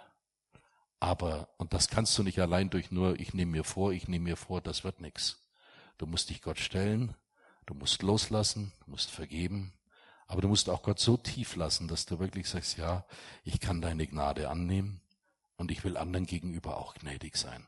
[1.00, 4.26] Aber, und das kannst du nicht allein durch nur, ich nehme mir vor, ich nehme
[4.26, 5.38] mir vor, das wird nichts.
[5.98, 7.16] Du musst dich Gott stellen,
[7.66, 9.74] du musst loslassen, du musst vergeben,
[10.28, 13.06] aber du musst auch Gott so tief lassen, dass du wirklich sagst, ja,
[13.44, 15.02] ich kann deine Gnade annehmen
[15.58, 17.68] und ich will anderen gegenüber auch gnädig sein.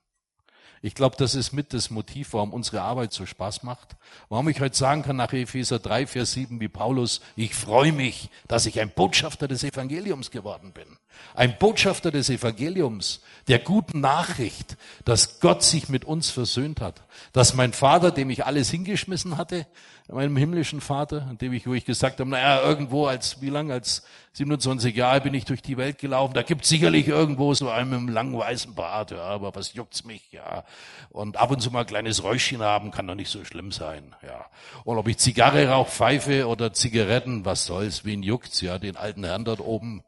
[0.86, 3.96] Ich glaube, das ist mit das Motiv, warum unsere Arbeit so Spaß macht.
[4.30, 8.30] Warum ich heute sagen kann nach Epheser 3, Vers 7 wie Paulus, ich freue mich,
[8.48, 10.86] dass ich ein Botschafter des Evangeliums geworden bin.
[11.34, 17.02] Ein Botschafter des Evangeliums, der guten Nachricht, dass Gott sich mit uns versöhnt hat.
[17.34, 19.66] Dass mein Vater, dem ich alles hingeschmissen hatte,
[20.14, 23.72] meinem himmlischen Vater, an dem ich, wo ich gesagt habe, naja, irgendwo als, wie lang,
[23.72, 27.90] als 27 Jahre bin ich durch die Welt gelaufen, da gibt sicherlich irgendwo so einen
[27.90, 30.64] mit einem langen weißen Bart, ja, aber was juckt's mich, ja.
[31.10, 34.16] Und ab und zu mal ein kleines Räuschchen haben, kann doch nicht so schlimm sein,
[34.22, 34.46] ja.
[34.84, 39.24] Und ob ich Zigarre rauche, Pfeife oder Zigaretten, was soll's, wen juckt's, ja, den alten
[39.24, 40.04] Herrn dort oben,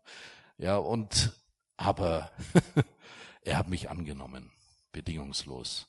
[0.59, 1.31] ja, und,
[1.75, 2.29] aber,
[3.41, 4.51] er hat mich angenommen,
[4.91, 5.87] bedingungslos.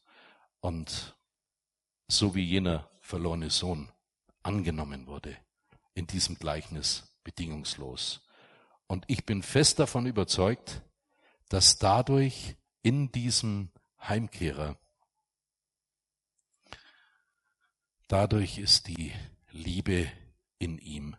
[0.61, 1.15] Und
[2.09, 3.91] so wie jener verlorene Sohn
[4.49, 5.37] angenommen wurde
[5.93, 8.27] in diesem Gleichnis bedingungslos.
[8.87, 10.81] Und ich bin fest davon überzeugt,
[11.51, 14.79] dass dadurch in diesem Heimkehrer,
[18.07, 19.13] dadurch ist die
[19.51, 20.11] Liebe
[20.59, 21.15] in ihm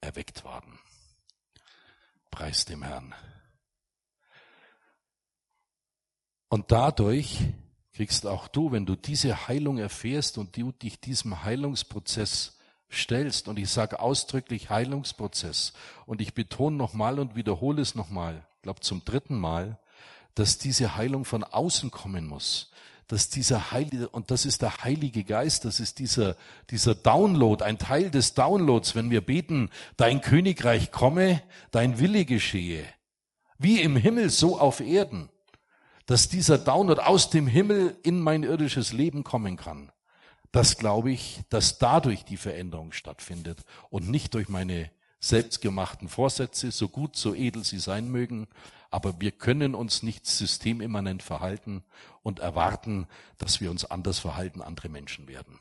[0.00, 0.78] erweckt worden.
[2.30, 3.12] Preis dem Herrn.
[6.48, 7.40] Und dadurch
[7.92, 12.59] kriegst auch du, wenn du diese Heilung erfährst und du dich diesem Heilungsprozess
[12.90, 15.72] stellst, und ich sage ausdrücklich Heilungsprozess,
[16.06, 19.78] und ich betone nochmal und wiederhole es nochmal, glaube zum dritten Mal,
[20.34, 22.70] dass diese Heilung von außen kommen muss,
[23.06, 26.36] dass dieser Heilige, und das ist der Heilige Geist, das ist dieser,
[26.70, 32.84] dieser Download, ein Teil des Downloads, wenn wir beten, dein Königreich komme, dein Wille geschehe,
[33.58, 35.28] wie im Himmel, so auf Erden,
[36.06, 39.92] dass dieser Download aus dem Himmel in mein irdisches Leben kommen kann
[40.52, 46.88] das glaube ich, dass dadurch die Veränderung stattfindet und nicht durch meine selbstgemachten Vorsätze, so
[46.88, 48.48] gut, so edel sie sein mögen,
[48.90, 51.84] aber wir können uns nicht systemimmanent verhalten
[52.22, 53.06] und erwarten,
[53.38, 55.58] dass wir uns anders verhalten, andere Menschen werden.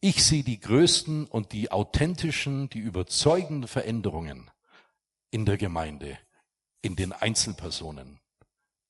[0.00, 4.50] Ich sehe die größten und die authentischen, die überzeugenden Veränderungen
[5.30, 6.18] in der Gemeinde,
[6.82, 8.20] in den Einzelpersonen.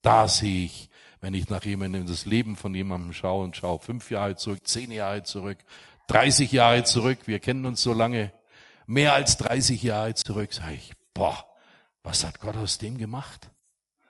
[0.08, 0.88] Da sehe ich
[1.20, 4.90] wenn ich nach jemandem das Leben von jemandem schaue und schaue fünf Jahre zurück, zehn
[4.90, 5.58] Jahre zurück,
[6.06, 8.32] 30 Jahre zurück, wir kennen uns so lange,
[8.86, 11.44] mehr als 30 Jahre zurück, sage ich, boah,
[12.02, 13.50] was hat Gott aus dem gemacht?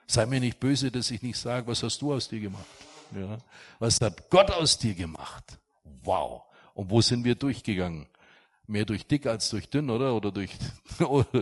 [0.07, 2.65] Sei mir nicht böse, dass ich nicht sage, was hast du aus dir gemacht?
[3.13, 3.37] Ja.
[3.79, 5.59] Was hat Gott aus dir gemacht?
[6.03, 6.43] Wow.
[6.75, 8.07] Und wo sind wir durchgegangen?
[8.67, 10.15] Mehr durch dick als durch dünn, oder?
[10.15, 10.51] Oder durch,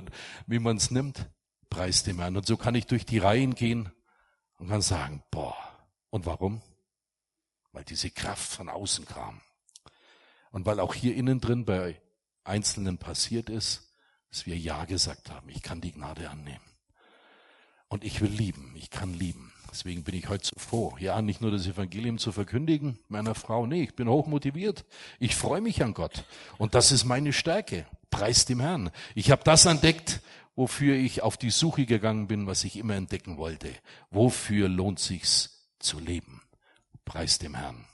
[0.47, 1.27] wie man es nimmt.
[1.69, 2.37] Preis dem Herrn.
[2.37, 3.91] Und so kann ich durch die Reihen gehen
[4.57, 5.55] und kann sagen, boah,
[6.09, 6.61] und warum?
[7.71, 9.41] Weil diese Kraft von außen kam.
[10.51, 12.01] Und weil auch hier innen drin bei
[12.43, 13.93] Einzelnen passiert ist,
[14.29, 15.49] dass wir Ja gesagt haben.
[15.49, 16.63] Ich kann die Gnade annehmen.
[17.89, 18.73] Und ich will lieben.
[18.75, 19.53] Ich kann lieben.
[19.71, 20.95] Deswegen bin ich heute so froh.
[20.99, 23.65] Ja, nicht nur das Evangelium zu verkündigen meiner Frau.
[23.65, 24.85] Nee, ich bin hoch motiviert.
[25.19, 26.25] Ich freue mich an Gott.
[26.57, 27.85] Und das ist meine Stärke.
[28.09, 28.91] Preis dem Herrn.
[29.15, 30.21] Ich habe das entdeckt,
[30.57, 33.73] wofür ich auf die Suche gegangen bin, was ich immer entdecken wollte.
[34.09, 36.41] Wofür lohnt sich's zu leben?
[37.05, 37.85] Preis dem Herrn.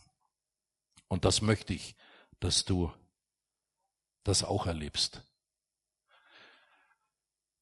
[1.10, 1.96] Und das möchte ich,
[2.40, 2.92] dass du
[4.24, 5.22] das auch erlebst.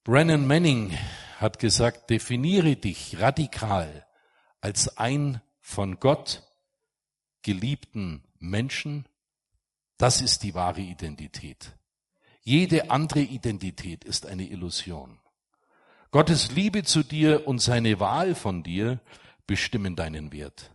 [0.03, 0.95] Brennan Manning
[1.39, 4.05] hat gesagt, definiere dich radikal
[4.61, 6.43] als ein von Gott
[7.41, 9.07] geliebten Menschen.
[9.97, 11.75] Das ist die wahre Identität.
[12.43, 15.19] Jede andere Identität ist eine Illusion.
[16.09, 18.99] Gottes Liebe zu dir und seine Wahl von dir
[19.45, 20.71] bestimmen deinen Wert.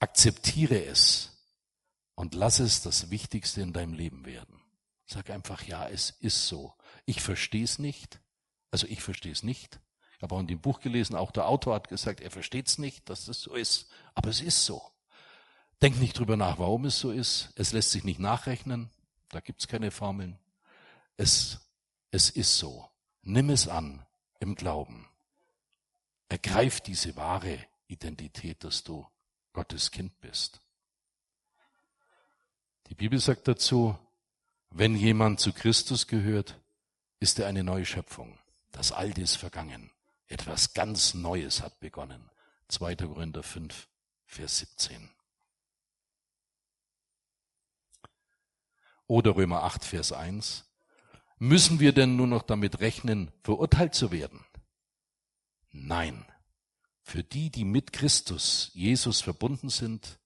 [0.00, 1.32] Akzeptiere es
[2.16, 4.60] und lass es das Wichtigste in deinem Leben werden.
[5.06, 6.74] Sag einfach, ja, es ist so.
[7.04, 8.20] Ich verstehe es nicht.
[8.72, 9.78] Also ich verstehe es nicht.
[10.16, 12.78] Ich habe auch in dem Buch gelesen, auch der Autor hat gesagt, er versteht es
[12.78, 13.88] nicht, dass das so ist.
[14.14, 14.82] Aber es ist so.
[15.80, 17.52] Denk nicht drüber nach, warum es so ist.
[17.54, 18.90] Es lässt sich nicht nachrechnen.
[19.28, 20.38] Da gibt es keine Formeln.
[21.16, 21.58] Es,
[22.10, 22.90] es ist so.
[23.22, 24.04] Nimm es an
[24.40, 25.08] im Glauben.
[26.28, 29.06] Ergreif diese wahre Identität, dass du
[29.52, 30.60] Gottes Kind bist.
[32.88, 33.98] Die Bibel sagt dazu,
[34.70, 36.60] wenn jemand zu Christus gehört,
[37.20, 38.38] ist er eine neue Schöpfung.
[38.72, 39.90] Das Alte ist vergangen.
[40.28, 42.30] Etwas ganz Neues hat begonnen.
[42.68, 42.96] 2.
[42.96, 43.88] Korinther 5,
[44.26, 45.08] Vers 17.
[49.06, 50.65] Oder Römer 8, Vers 1.
[51.38, 54.44] Müssen wir denn nur noch damit rechnen, verurteilt zu werden?
[55.70, 56.24] Nein.
[57.02, 60.18] Für die, die mit Christus, Jesus verbunden sind,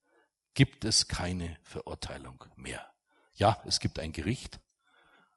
[0.55, 2.87] gibt es keine Verurteilung mehr.
[3.35, 4.61] Ja, es gibt ein Gericht,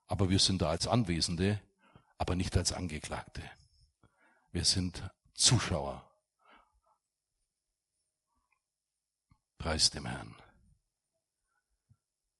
[0.07, 1.61] aber wir sind da als Anwesende,
[2.17, 3.41] aber nicht als Angeklagte.
[4.51, 6.07] Wir sind Zuschauer.
[9.57, 10.35] Preis dem Herrn.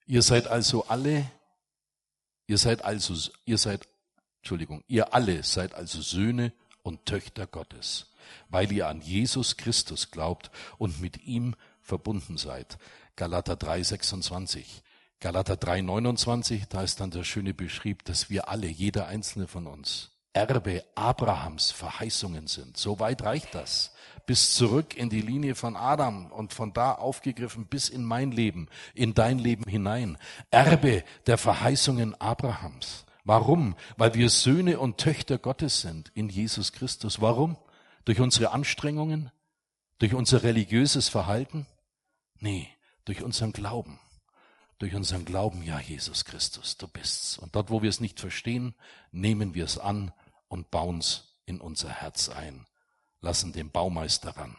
[0.06, 1.30] Ihr seid also alle
[2.47, 3.88] Ihr seid also, ihr seid,
[4.39, 8.08] Entschuldigung, ihr alle seid also Söhne und Töchter Gottes,
[8.49, 12.77] weil ihr an Jesus Christus glaubt und mit ihm verbunden seid.
[13.15, 14.84] Galater 3, 26.
[15.19, 19.67] Galater 3, 29, da ist dann der schöne Beschrieb, dass wir alle, jeder einzelne von
[19.67, 22.75] uns, Erbe Abrahams Verheißungen sind.
[22.75, 23.92] So weit reicht das.
[24.25, 28.69] Bis zurück in die Linie von Adam und von da aufgegriffen bis in mein Leben,
[28.93, 30.17] in dein Leben hinein.
[30.49, 33.05] Erbe der Verheißungen Abrahams.
[33.25, 33.75] Warum?
[33.97, 37.21] Weil wir Söhne und Töchter Gottes sind in Jesus Christus.
[37.21, 37.57] Warum?
[38.05, 39.31] Durch unsere Anstrengungen?
[39.99, 41.65] Durch unser religiöses Verhalten?
[42.39, 42.67] Nee,
[43.05, 43.99] durch unseren Glauben.
[44.79, 47.38] Durch unseren Glauben, ja, Jesus Christus, du bist's.
[47.38, 48.75] Und dort, wo wir es nicht verstehen,
[49.12, 50.12] nehmen wir es an
[50.49, 52.65] und bauen es in unser Herz ein,
[53.23, 54.55] lassen den Baumeister ran.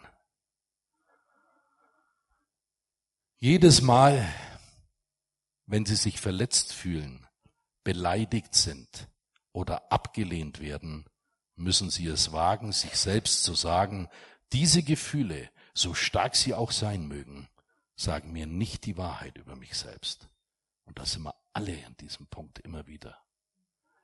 [3.38, 4.26] Jedes Mal,
[5.66, 7.26] wenn sie sich verletzt fühlen,
[7.84, 9.08] beleidigt sind
[9.52, 11.04] oder abgelehnt werden,
[11.56, 14.08] müssen sie es wagen, sich selbst zu sagen,
[14.52, 17.48] diese Gefühle, so stark sie auch sein mögen,
[17.96, 20.28] sagen mir nicht die Wahrheit über mich selbst.
[20.84, 23.18] Und da sind wir alle an diesem Punkt immer wieder.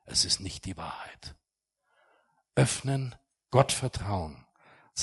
[0.05, 1.35] Es ist nicht die Wahrheit
[2.57, 3.15] öffnen,
[3.51, 4.45] Gott vertrauen,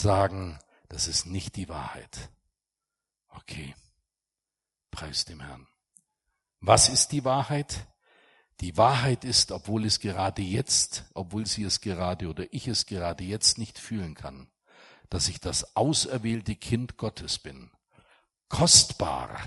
[0.01, 2.29] sagen, das ist nicht die Wahrheit.
[3.29, 3.75] Okay,
[4.91, 5.67] preis dem Herrn.
[6.59, 7.87] Was ist die Wahrheit?
[8.61, 13.23] Die Wahrheit ist, obwohl es gerade jetzt, obwohl sie es gerade oder ich es gerade
[13.23, 14.49] jetzt nicht fühlen kann,
[15.09, 17.69] dass ich das auserwählte Kind Gottes bin,
[18.49, 19.39] kostbar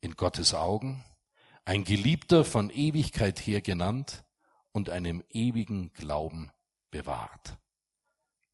[0.00, 1.04] in Gottes Augen,
[1.64, 4.24] ein Geliebter von Ewigkeit her genannt
[4.70, 6.52] und einem ewigen Glauben
[6.90, 7.56] bewahrt.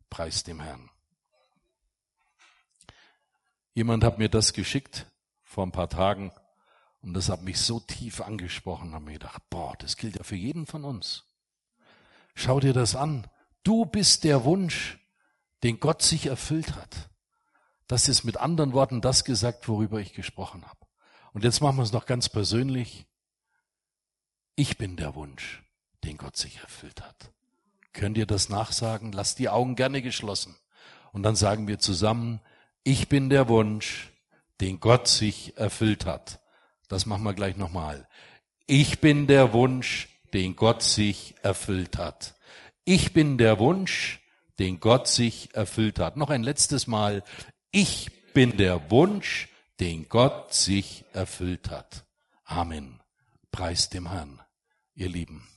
[0.08, 0.90] Preis dem Herrn.
[3.74, 5.06] Jemand hat mir das geschickt
[5.44, 6.32] vor ein paar Tagen
[7.02, 10.36] und das hat mich so tief angesprochen, habe mir gedacht, boah, das gilt ja für
[10.36, 11.24] jeden von uns.
[12.34, 13.26] Schau dir das an.
[13.62, 14.98] Du bist der Wunsch,
[15.62, 17.10] den Gott sich erfüllt hat.
[17.86, 20.86] Das ist mit anderen Worten das gesagt, worüber ich gesprochen habe.
[21.32, 23.06] Und jetzt machen wir es noch ganz persönlich.
[24.56, 25.62] Ich bin der Wunsch,
[26.04, 27.32] den Gott sich erfüllt hat.
[27.92, 29.12] Könnt ihr das nachsagen?
[29.12, 30.56] Lasst die Augen gerne geschlossen.
[31.12, 32.40] Und dann sagen wir zusammen,
[32.84, 34.10] ich bin der Wunsch,
[34.60, 36.40] den Gott sich erfüllt hat.
[36.88, 38.08] Das machen wir gleich nochmal.
[38.66, 42.34] Ich bin der Wunsch, den Gott sich erfüllt hat.
[42.84, 44.20] Ich bin der Wunsch,
[44.58, 46.16] den Gott sich erfüllt hat.
[46.16, 47.22] Noch ein letztes Mal.
[47.70, 49.48] Ich bin der Wunsch,
[49.80, 52.04] den Gott sich erfüllt hat.
[52.44, 53.00] Amen.
[53.50, 54.40] Preis dem Herrn,
[54.94, 55.48] ihr Lieben.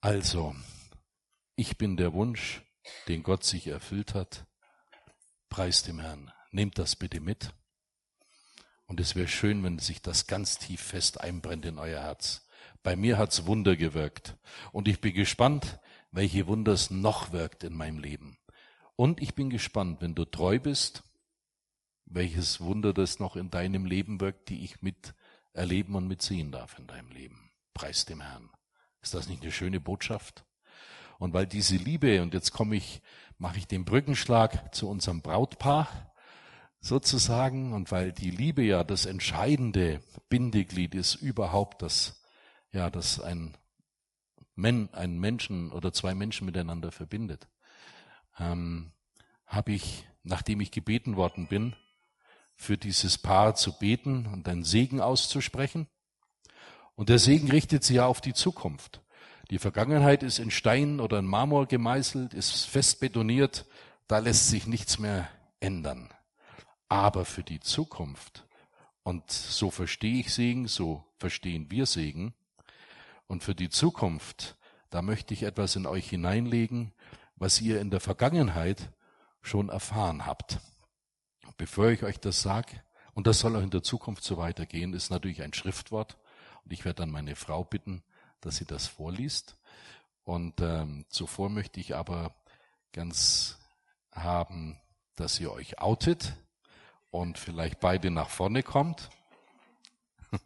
[0.00, 0.54] Also,
[1.56, 2.62] ich bin der Wunsch,
[3.08, 4.46] den Gott sich erfüllt hat.
[5.54, 6.32] Preis dem Herrn.
[6.50, 7.52] Nehmt das bitte mit.
[8.86, 12.48] Und es wäre schön, wenn sich das ganz tief fest einbrennt in euer Herz.
[12.82, 14.36] Bei mir hat's Wunder gewirkt.
[14.72, 15.78] Und ich bin gespannt,
[16.10, 18.36] welche Wunder es noch wirkt in meinem Leben.
[18.96, 21.04] Und ich bin gespannt, wenn du treu bist,
[22.04, 25.14] welches Wunder das noch in deinem Leben wirkt, die ich mit
[25.52, 27.52] erleben und mitsehen darf in deinem Leben.
[27.74, 28.50] Preis dem Herrn.
[29.02, 30.44] Ist das nicht eine schöne Botschaft?
[31.18, 33.00] Und weil diese Liebe, und jetzt komme ich,
[33.38, 35.88] mache ich den Brückenschlag zu unserem Brautpaar
[36.80, 42.22] sozusagen, und weil die Liebe ja das entscheidende Bindeglied ist überhaupt, dass,
[42.72, 43.56] ja, dass ein,
[44.54, 47.48] Men, ein Menschen oder zwei Menschen miteinander verbindet,
[48.38, 48.92] ähm,
[49.46, 51.74] habe ich, nachdem ich gebeten worden bin,
[52.56, 55.88] für dieses Paar zu beten und einen Segen auszusprechen.
[56.94, 59.03] Und der Segen richtet sich ja auf die Zukunft.
[59.54, 63.66] Die Vergangenheit ist in Stein oder in Marmor gemeißelt, ist fest betoniert,
[64.08, 65.28] da lässt sich nichts mehr
[65.60, 66.12] ändern.
[66.88, 68.48] Aber für die Zukunft,
[69.04, 72.34] und so verstehe ich Segen, so verstehen wir Segen,
[73.28, 74.56] und für die Zukunft,
[74.90, 76.92] da möchte ich etwas in euch hineinlegen,
[77.36, 78.90] was ihr in der Vergangenheit
[79.40, 80.58] schon erfahren habt.
[81.58, 85.10] Bevor ich euch das sage, und das soll auch in der Zukunft so weitergehen, ist
[85.10, 86.18] natürlich ein Schriftwort,
[86.64, 88.02] und ich werde dann meine Frau bitten,
[88.44, 89.56] dass sie das vorliest.
[90.24, 92.34] Und ähm, zuvor möchte ich aber
[92.92, 93.58] ganz
[94.12, 94.78] haben,
[95.16, 96.36] dass ihr euch outet
[97.10, 99.10] und vielleicht beide nach vorne kommt.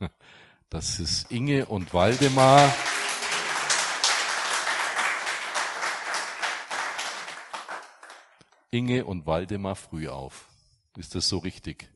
[0.70, 2.70] Das ist Inge und Waldemar.
[8.70, 10.46] Inge und Waldemar früh auf.
[10.99, 11.90] Ist das so richtig?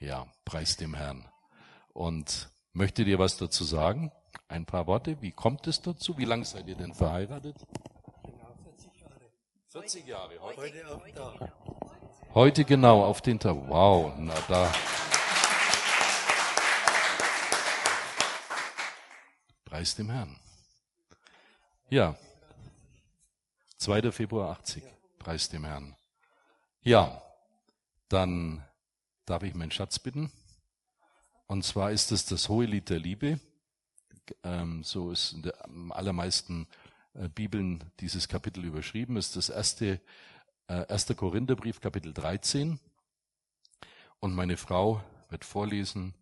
[0.00, 1.28] Ja, preis dem Herrn.
[1.92, 4.12] Und Möchtet ihr was dazu sagen?
[4.48, 5.20] Ein paar Worte.
[5.20, 6.16] Wie kommt es dazu?
[6.18, 7.56] Wie lange seid ihr denn verheiratet?
[8.24, 9.30] Genau, 40 Jahre.
[9.68, 10.40] 40 Jahre.
[10.40, 11.52] Heute, Heute auf da.
[12.34, 13.56] heute genau auf den Tag.
[13.68, 14.72] Wow, na da.
[19.64, 20.38] Preis dem Herrn.
[21.88, 22.16] Ja.
[23.78, 24.10] 2.
[24.12, 24.82] Februar 80.
[25.18, 25.96] Preis dem Herrn.
[26.82, 27.20] Ja,
[28.08, 28.64] dann
[29.26, 30.30] darf ich meinen Schatz bitten.
[31.46, 33.40] Und zwar ist es das hohe Lied der Liebe.
[34.42, 35.54] Ähm, so ist in der
[35.90, 36.66] allermeisten
[37.14, 39.16] äh, Bibeln dieses Kapitel überschrieben.
[39.16, 40.00] ist das erste,
[40.68, 41.16] äh, 1.
[41.16, 42.78] Korintherbrief, Kapitel 13.
[44.20, 46.14] Und meine Frau wird vorlesen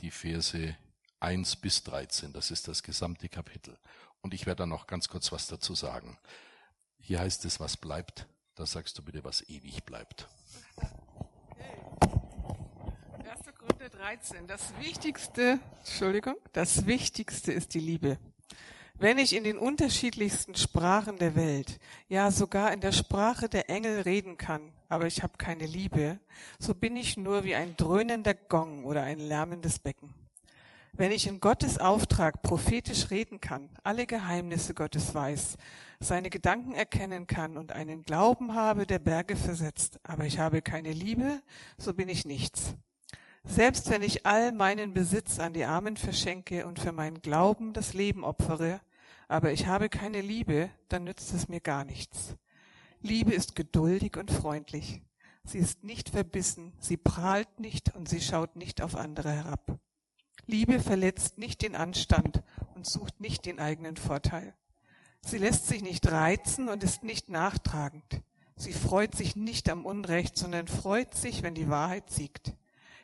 [0.00, 0.76] die Verse
[1.20, 2.32] 1 bis 13.
[2.32, 3.76] Das ist das gesamte Kapitel.
[4.22, 6.18] Und ich werde dann noch ganz kurz was dazu sagen.
[6.98, 8.26] Hier heißt es, was bleibt.
[8.54, 10.28] Da sagst du bitte, was ewig bleibt.
[13.24, 13.54] 1.
[13.58, 14.46] Korinther 13.
[14.46, 18.16] Das Wichtigste, Entschuldigung, das Wichtigste ist die Liebe.
[18.94, 21.78] Wenn ich in den unterschiedlichsten Sprachen der Welt,
[22.08, 26.18] ja sogar in der Sprache der Engel reden kann, aber ich habe keine Liebe,
[26.58, 30.14] so bin ich nur wie ein dröhnender Gong oder ein lärmendes Becken.
[30.94, 35.58] Wenn ich in Gottes Auftrag prophetisch reden kann, alle Geheimnisse Gottes weiß,
[36.00, 40.94] seine Gedanken erkennen kann und einen Glauben habe, der Berge versetzt, aber ich habe keine
[40.94, 41.42] Liebe,
[41.76, 42.76] so bin ich nichts.
[43.44, 47.94] Selbst wenn ich all meinen Besitz an die Armen verschenke und für meinen Glauben das
[47.94, 48.80] Leben opfere,
[49.28, 52.36] aber ich habe keine Liebe, dann nützt es mir gar nichts.
[53.00, 55.02] Liebe ist geduldig und freundlich.
[55.44, 59.78] Sie ist nicht verbissen, sie prahlt nicht und sie schaut nicht auf andere herab.
[60.46, 62.42] Liebe verletzt nicht den Anstand
[62.74, 64.54] und sucht nicht den eigenen Vorteil.
[65.22, 68.22] Sie lässt sich nicht reizen und ist nicht nachtragend.
[68.56, 72.54] Sie freut sich nicht am Unrecht, sondern freut sich, wenn die Wahrheit siegt.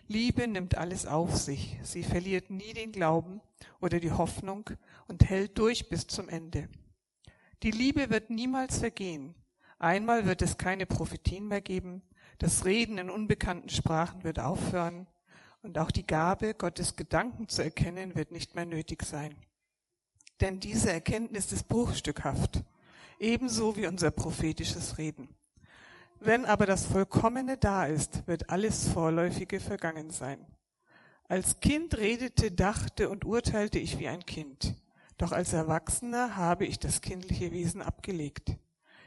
[0.09, 1.79] Liebe nimmt alles auf sich.
[1.83, 3.41] Sie verliert nie den Glauben
[3.81, 4.71] oder die Hoffnung
[5.09, 6.69] und hält durch bis zum Ende.
[7.63, 9.35] Die Liebe wird niemals vergehen.
[9.79, 12.03] Einmal wird es keine Prophetien mehr geben.
[12.39, 15.07] Das Reden in unbekannten Sprachen wird aufhören.
[15.63, 19.35] Und auch die Gabe, Gottes Gedanken zu erkennen, wird nicht mehr nötig sein.
[20.41, 22.63] Denn diese Erkenntnis ist bruchstückhaft,
[23.19, 25.35] ebenso wie unser prophetisches Reden.
[26.27, 30.45] Wenn aber das Vollkommene da ist, wird alles Vorläufige vergangen sein.
[31.29, 34.75] Als Kind redete, dachte und urteilte ich wie ein Kind.
[35.19, 38.57] Doch als Erwachsener habe ich das kindliche Wesen abgelegt.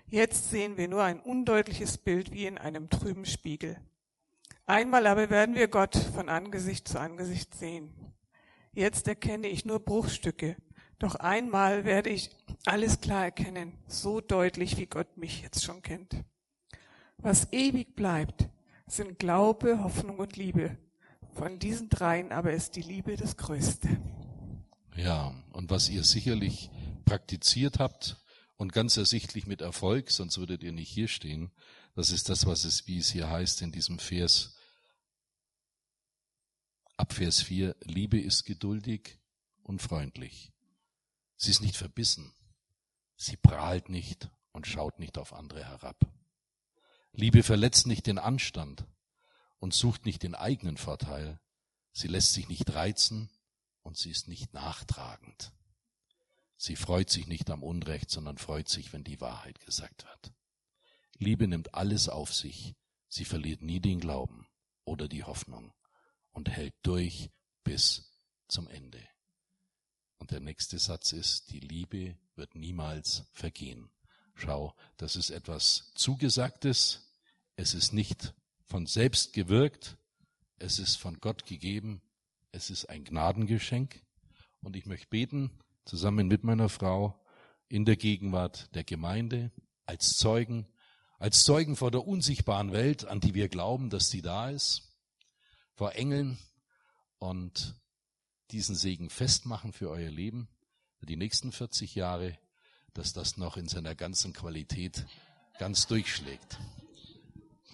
[0.08, 3.76] Jetzt sehen wir nur ein undeutliches Bild wie in einem trüben Spiegel.
[4.66, 7.94] Einmal aber werden wir Gott von Angesicht zu Angesicht sehen.
[8.72, 10.56] Jetzt erkenne ich nur Bruchstücke,
[11.00, 12.30] doch einmal werde ich
[12.66, 16.16] alles klar erkennen, so deutlich, wie Gott mich jetzt schon kennt.
[17.22, 18.48] Was ewig bleibt,
[18.88, 20.78] sind Glaube, Hoffnung und Liebe.
[21.34, 23.90] Von diesen dreien aber ist die Liebe das Größte.
[24.96, 26.70] Ja, und was ihr sicherlich
[27.04, 28.18] praktiziert habt
[28.56, 31.52] und ganz ersichtlich mit Erfolg, sonst würdet ihr nicht hier stehen,
[31.96, 34.56] das ist das, was es, wie es hier heißt in diesem Vers,
[36.96, 39.20] ab Vers 4, Liebe ist geduldig
[39.64, 40.54] und freundlich.
[41.36, 42.34] Sie ist nicht verbissen.
[43.18, 45.98] Sie prahlt nicht und schaut nicht auf andere herab.
[47.20, 48.86] Liebe verletzt nicht den Anstand
[49.60, 51.38] und sucht nicht den eigenen Vorteil.
[51.92, 53.30] Sie lässt sich nicht reizen
[53.84, 55.52] und sie ist nicht nachtragend.
[56.56, 60.32] Sie freut sich nicht am Unrecht, sondern freut sich, wenn die Wahrheit gesagt wird.
[61.18, 62.74] Liebe nimmt alles auf sich.
[63.10, 64.48] Sie verliert nie den Glauben
[64.86, 65.74] oder die Hoffnung
[66.32, 67.32] und hält durch
[67.66, 68.14] bis
[68.48, 69.06] zum Ende.
[70.20, 73.92] Und der nächste Satz ist, die Liebe wird niemals vergehen.
[74.36, 77.09] Schau, das ist etwas Zugesagtes.
[77.62, 78.34] Es ist nicht
[78.68, 79.98] von selbst gewirkt.
[80.60, 82.02] Es ist von Gott gegeben.
[82.54, 84.02] Es ist ein Gnadengeschenk.
[84.62, 85.52] Und ich möchte beten,
[85.84, 87.22] zusammen mit meiner Frau,
[87.68, 89.52] in der Gegenwart der Gemeinde,
[89.86, 90.70] als Zeugen,
[91.18, 94.96] als Zeugen vor der unsichtbaren Welt, an die wir glauben, dass sie da ist,
[95.76, 96.38] vor Engeln
[97.18, 97.76] und
[98.52, 100.48] diesen Segen festmachen für euer Leben,
[100.96, 102.40] für die nächsten 40 Jahre,
[102.94, 105.06] dass das noch in seiner ganzen Qualität
[105.58, 106.58] ganz durchschlägt.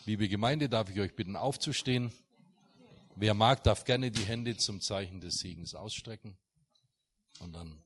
[0.07, 2.11] Liebe Gemeinde, darf ich euch bitten aufzustehen.
[3.15, 6.37] Wer mag, darf gerne die Hände zum Zeichen des Segens ausstrecken.
[7.39, 7.81] Und dann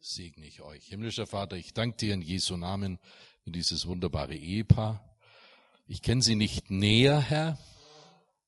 [0.00, 0.86] segne ich euch.
[0.86, 2.98] Himmlischer Vater, ich danke dir in Jesu Namen
[3.44, 5.16] für dieses wunderbare Ehepaar.
[5.86, 7.56] Ich kenne sie nicht näher, Herr,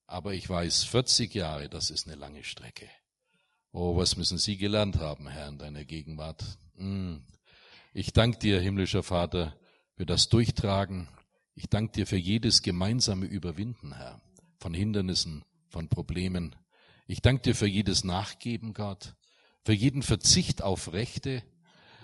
[0.08, 2.90] aber ich weiß, 40 Jahre, das ist eine lange Strecke.
[3.70, 6.42] Oh, was müssen Sie gelernt haben, Herr, in deiner Gegenwart.
[6.74, 7.22] Hm.
[7.94, 9.56] Ich danke dir, himmlischer Vater,
[9.96, 11.06] für das Durchtragen.
[11.58, 14.20] Ich danke dir für jedes gemeinsame Überwinden, Herr,
[14.58, 16.54] von Hindernissen, von Problemen.
[17.06, 19.14] Ich danke dir für jedes Nachgeben, Gott,
[19.64, 21.42] für jeden Verzicht auf Rechte.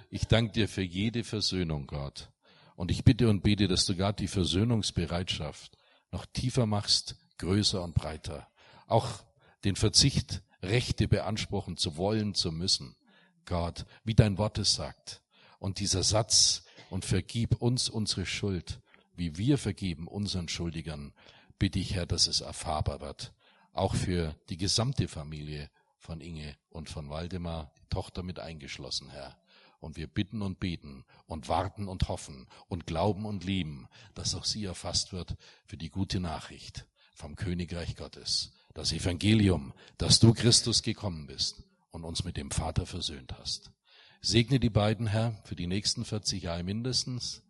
[0.09, 2.31] Ich danke dir für jede Versöhnung, Gott.
[2.77, 5.77] Und ich bitte und bete, dass du Gott die Versöhnungsbereitschaft
[6.11, 8.49] noch tiefer machst, größer und breiter.
[8.87, 9.23] Auch
[9.65, 12.97] den Verzicht, Rechte beanspruchen zu wollen, zu müssen.
[13.45, 15.21] Gott, wie dein Wort es sagt.
[15.59, 18.82] Und dieser Satz, und vergib uns unsere Schuld,
[19.15, 21.13] wie wir vergeben unseren Schuldigern.
[21.59, 23.33] Bitte ich, Herr, dass es erfahrbar wird,
[23.73, 29.37] auch für die gesamte Familie von Inge und von Waldemar, die Tochter mit eingeschlossen, Herr.
[29.81, 34.45] Und wir bitten und beten und warten und hoffen und glauben und lieben, dass auch
[34.45, 35.37] sie erfasst wird
[35.67, 38.53] für die gute Nachricht vom Königreich Gottes.
[38.75, 43.71] Das Evangelium, dass du Christus gekommen bist und uns mit dem Vater versöhnt hast.
[44.21, 47.43] Segne die beiden, Herr, für die nächsten 40 Jahre mindestens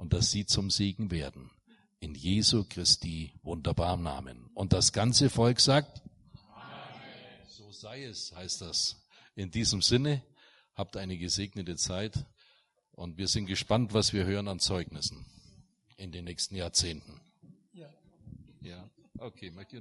[0.00, 1.50] und dass sie zum Segen werden.
[2.00, 4.48] In Jesu Christi wunderbarem Namen.
[4.54, 6.00] Und das ganze Volk sagt,
[6.54, 7.46] Amen.
[7.46, 8.96] so sei es, heißt das.
[9.34, 10.22] In diesem Sinne,
[10.74, 12.24] habt eine gesegnete Zeit
[12.92, 15.26] und wir sind gespannt, was wir hören an Zeugnissen
[15.98, 17.20] in den nächsten Jahrzehnten.
[17.74, 17.90] Ja.
[18.62, 19.50] Ja, okay.